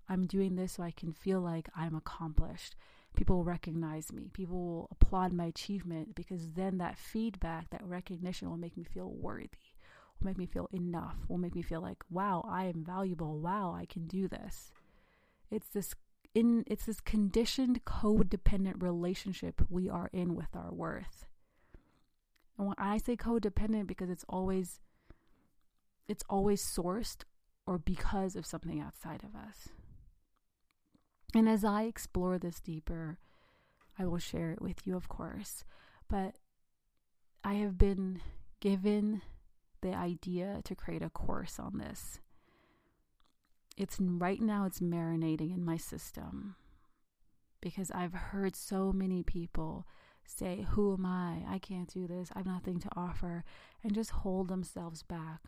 I'm 0.09 0.25
doing 0.25 0.55
this 0.55 0.73
so 0.73 0.83
I 0.83 0.91
can 0.91 1.11
feel 1.11 1.41
like 1.41 1.69
I'm 1.75 1.95
accomplished 1.95 2.75
people 3.17 3.37
will 3.37 3.43
recognize 3.43 4.13
me. 4.13 4.29
People 4.31 4.57
will 4.57 4.87
applaud 4.91 5.33
my 5.33 5.45
achievement 5.45 6.15
because 6.15 6.51
then 6.51 6.77
that 6.77 6.97
feedback, 6.97 7.69
that 7.71 7.83
recognition 7.83 8.49
will 8.49 8.57
make 8.57 8.77
me 8.77 8.83
feel 8.83 9.09
worthy, 9.09 9.73
will 10.19 10.27
make 10.27 10.37
me 10.37 10.45
feel 10.45 10.69
enough, 10.71 11.17
will 11.27 11.39
make 11.39 11.55
me 11.55 11.63
feel 11.63 11.81
like, 11.81 11.97
wow, 12.09 12.45
I 12.47 12.65
am 12.65 12.85
valuable. 12.85 13.39
Wow, 13.39 13.75
I 13.77 13.85
can 13.85 14.05
do 14.07 14.27
this. 14.27 14.71
It's 15.49 15.67
this 15.67 15.95
in 16.33 16.63
it's 16.67 16.85
this 16.85 16.99
conditioned 16.99 17.83
codependent 17.85 18.81
relationship 18.81 19.61
we 19.69 19.89
are 19.89 20.09
in 20.13 20.35
with 20.35 20.55
our 20.55 20.73
worth. 20.73 21.25
And 22.57 22.67
when 22.67 22.75
I 22.77 22.97
say 22.97 23.15
codependent 23.15 23.87
because 23.87 24.09
it's 24.09 24.25
always 24.27 24.79
it's 26.07 26.23
always 26.29 26.61
sourced 26.63 27.23
or 27.65 27.77
because 27.77 28.35
of 28.35 28.45
something 28.45 28.79
outside 28.79 29.23
of 29.23 29.35
us. 29.35 29.69
And 31.35 31.49
as 31.49 31.63
I 31.63 31.83
explore 31.83 32.37
this 32.39 32.61
deeper, 32.61 33.19
I 33.99 34.05
will 34.05 34.19
share 34.19 34.51
it 34.51 34.61
with 34.61 34.87
you, 34.87 34.95
of 34.95 35.09
course. 35.09 35.65
But 36.09 36.35
I 37.43 37.55
have 37.55 37.77
been 37.77 38.21
given 38.59 39.21
the 39.81 39.93
idea 39.93 40.61
to 40.63 40.75
create 40.75 41.01
a 41.01 41.09
course 41.09 41.59
on 41.59 41.77
this. 41.77 42.19
It's 43.77 43.97
right 43.99 44.41
now 44.41 44.65
it's 44.65 44.79
marinating 44.79 45.53
in 45.53 45.63
my 45.63 45.77
system 45.77 46.55
because 47.61 47.91
I've 47.91 48.13
heard 48.13 48.55
so 48.55 48.91
many 48.91 49.23
people 49.23 49.85
say, 50.25 50.65
Who 50.71 50.93
am 50.93 51.05
I? 51.05 51.43
I 51.47 51.59
can't 51.59 51.91
do 51.91 52.07
this. 52.07 52.29
I 52.33 52.39
have 52.39 52.45
nothing 52.45 52.79
to 52.79 52.89
offer, 52.95 53.43
and 53.83 53.93
just 53.93 54.11
hold 54.11 54.49
themselves 54.49 55.03
back. 55.03 55.41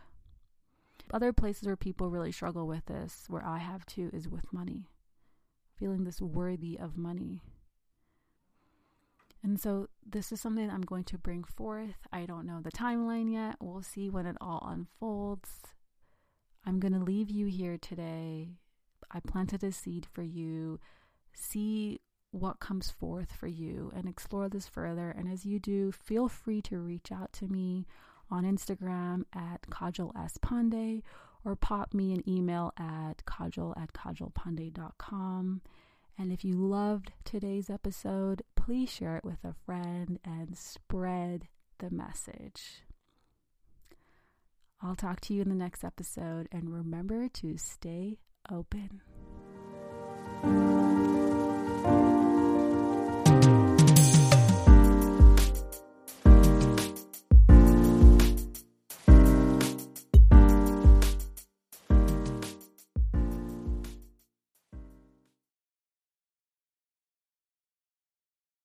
Other 1.12 1.34
places 1.34 1.66
where 1.66 1.76
people 1.76 2.10
really 2.10 2.32
struggle 2.32 2.68
with 2.68 2.86
this, 2.86 3.26
where 3.28 3.46
I 3.46 3.58
have 3.58 3.86
too, 3.86 4.10
is 4.14 4.28
with 4.28 4.54
money, 4.54 4.90
feeling 5.76 6.04
this 6.04 6.22
worthy 6.22 6.78
of 6.80 6.98
money. 6.98 7.42
And 9.42 9.60
so, 9.60 9.88
this 10.06 10.32
is 10.32 10.42
something 10.42 10.70
I'm 10.70 10.82
going 10.82 11.06
to 11.06 11.18
bring 11.18 11.44
forth. 11.44 12.08
I 12.12 12.26
don't 12.26 12.46
know 12.46 12.60
the 12.62 12.72
timeline 12.72 13.32
yet. 13.32 13.56
We'll 13.62 13.82
see 13.82 14.10
when 14.10 14.26
it 14.26 14.36
all 14.42 14.68
unfolds. 14.70 15.50
I'm 16.66 16.80
going 16.80 16.94
to 16.94 17.00
leave 17.00 17.30
you 17.30 17.48
here 17.48 17.78
today. 17.78 18.50
I 19.12 19.20
planted 19.20 19.64
a 19.64 19.72
seed 19.72 20.08
for 20.12 20.24
you. 20.24 20.80
See 21.34 22.00
what 22.32 22.60
comes 22.60 22.92
forth 22.92 23.32
for 23.32 23.48
you 23.48 23.92
and 23.96 24.08
explore 24.08 24.50
this 24.50 24.68
further. 24.68 25.10
And 25.10 25.32
as 25.32 25.46
you 25.46 25.60
do, 25.60 25.92
feel 25.92 26.28
free 26.28 26.62
to 26.64 26.78
reach 26.78 27.12
out 27.12 27.34
to 27.34 27.48
me 27.48 27.88
on 28.30 28.44
Instagram 28.44 29.24
at 29.34 29.64
Kajal 29.70 30.16
S. 30.16 30.38
Pandey 30.38 31.02
or 31.44 31.56
pop 31.56 31.94
me 31.94 32.14
an 32.14 32.28
email 32.30 32.74
at 32.78 33.24
kajal 33.26 33.74
at 33.82 33.94
kajalpandey.com. 33.94 35.62
And 36.18 36.34
if 36.34 36.44
you 36.44 36.56
loved 36.56 37.14
today's 37.24 37.70
episode, 37.70 38.44
please 38.56 38.92
share 38.92 39.16
it 39.16 39.24
with 39.24 39.44
a 39.44 39.56
friend 39.66 40.20
and 40.24 40.58
spread 40.58 41.48
the 41.80 41.90
message. 41.90 42.84
I'll 44.82 44.96
talk 44.96 45.20
to 45.22 45.34
you 45.34 45.42
in 45.42 45.50
the 45.50 45.56
next 45.56 45.84
episode 45.84 46.48
and 46.52 46.74
remember 46.74 47.28
to 47.28 47.58
stay 47.58 48.20
open. 48.50 49.02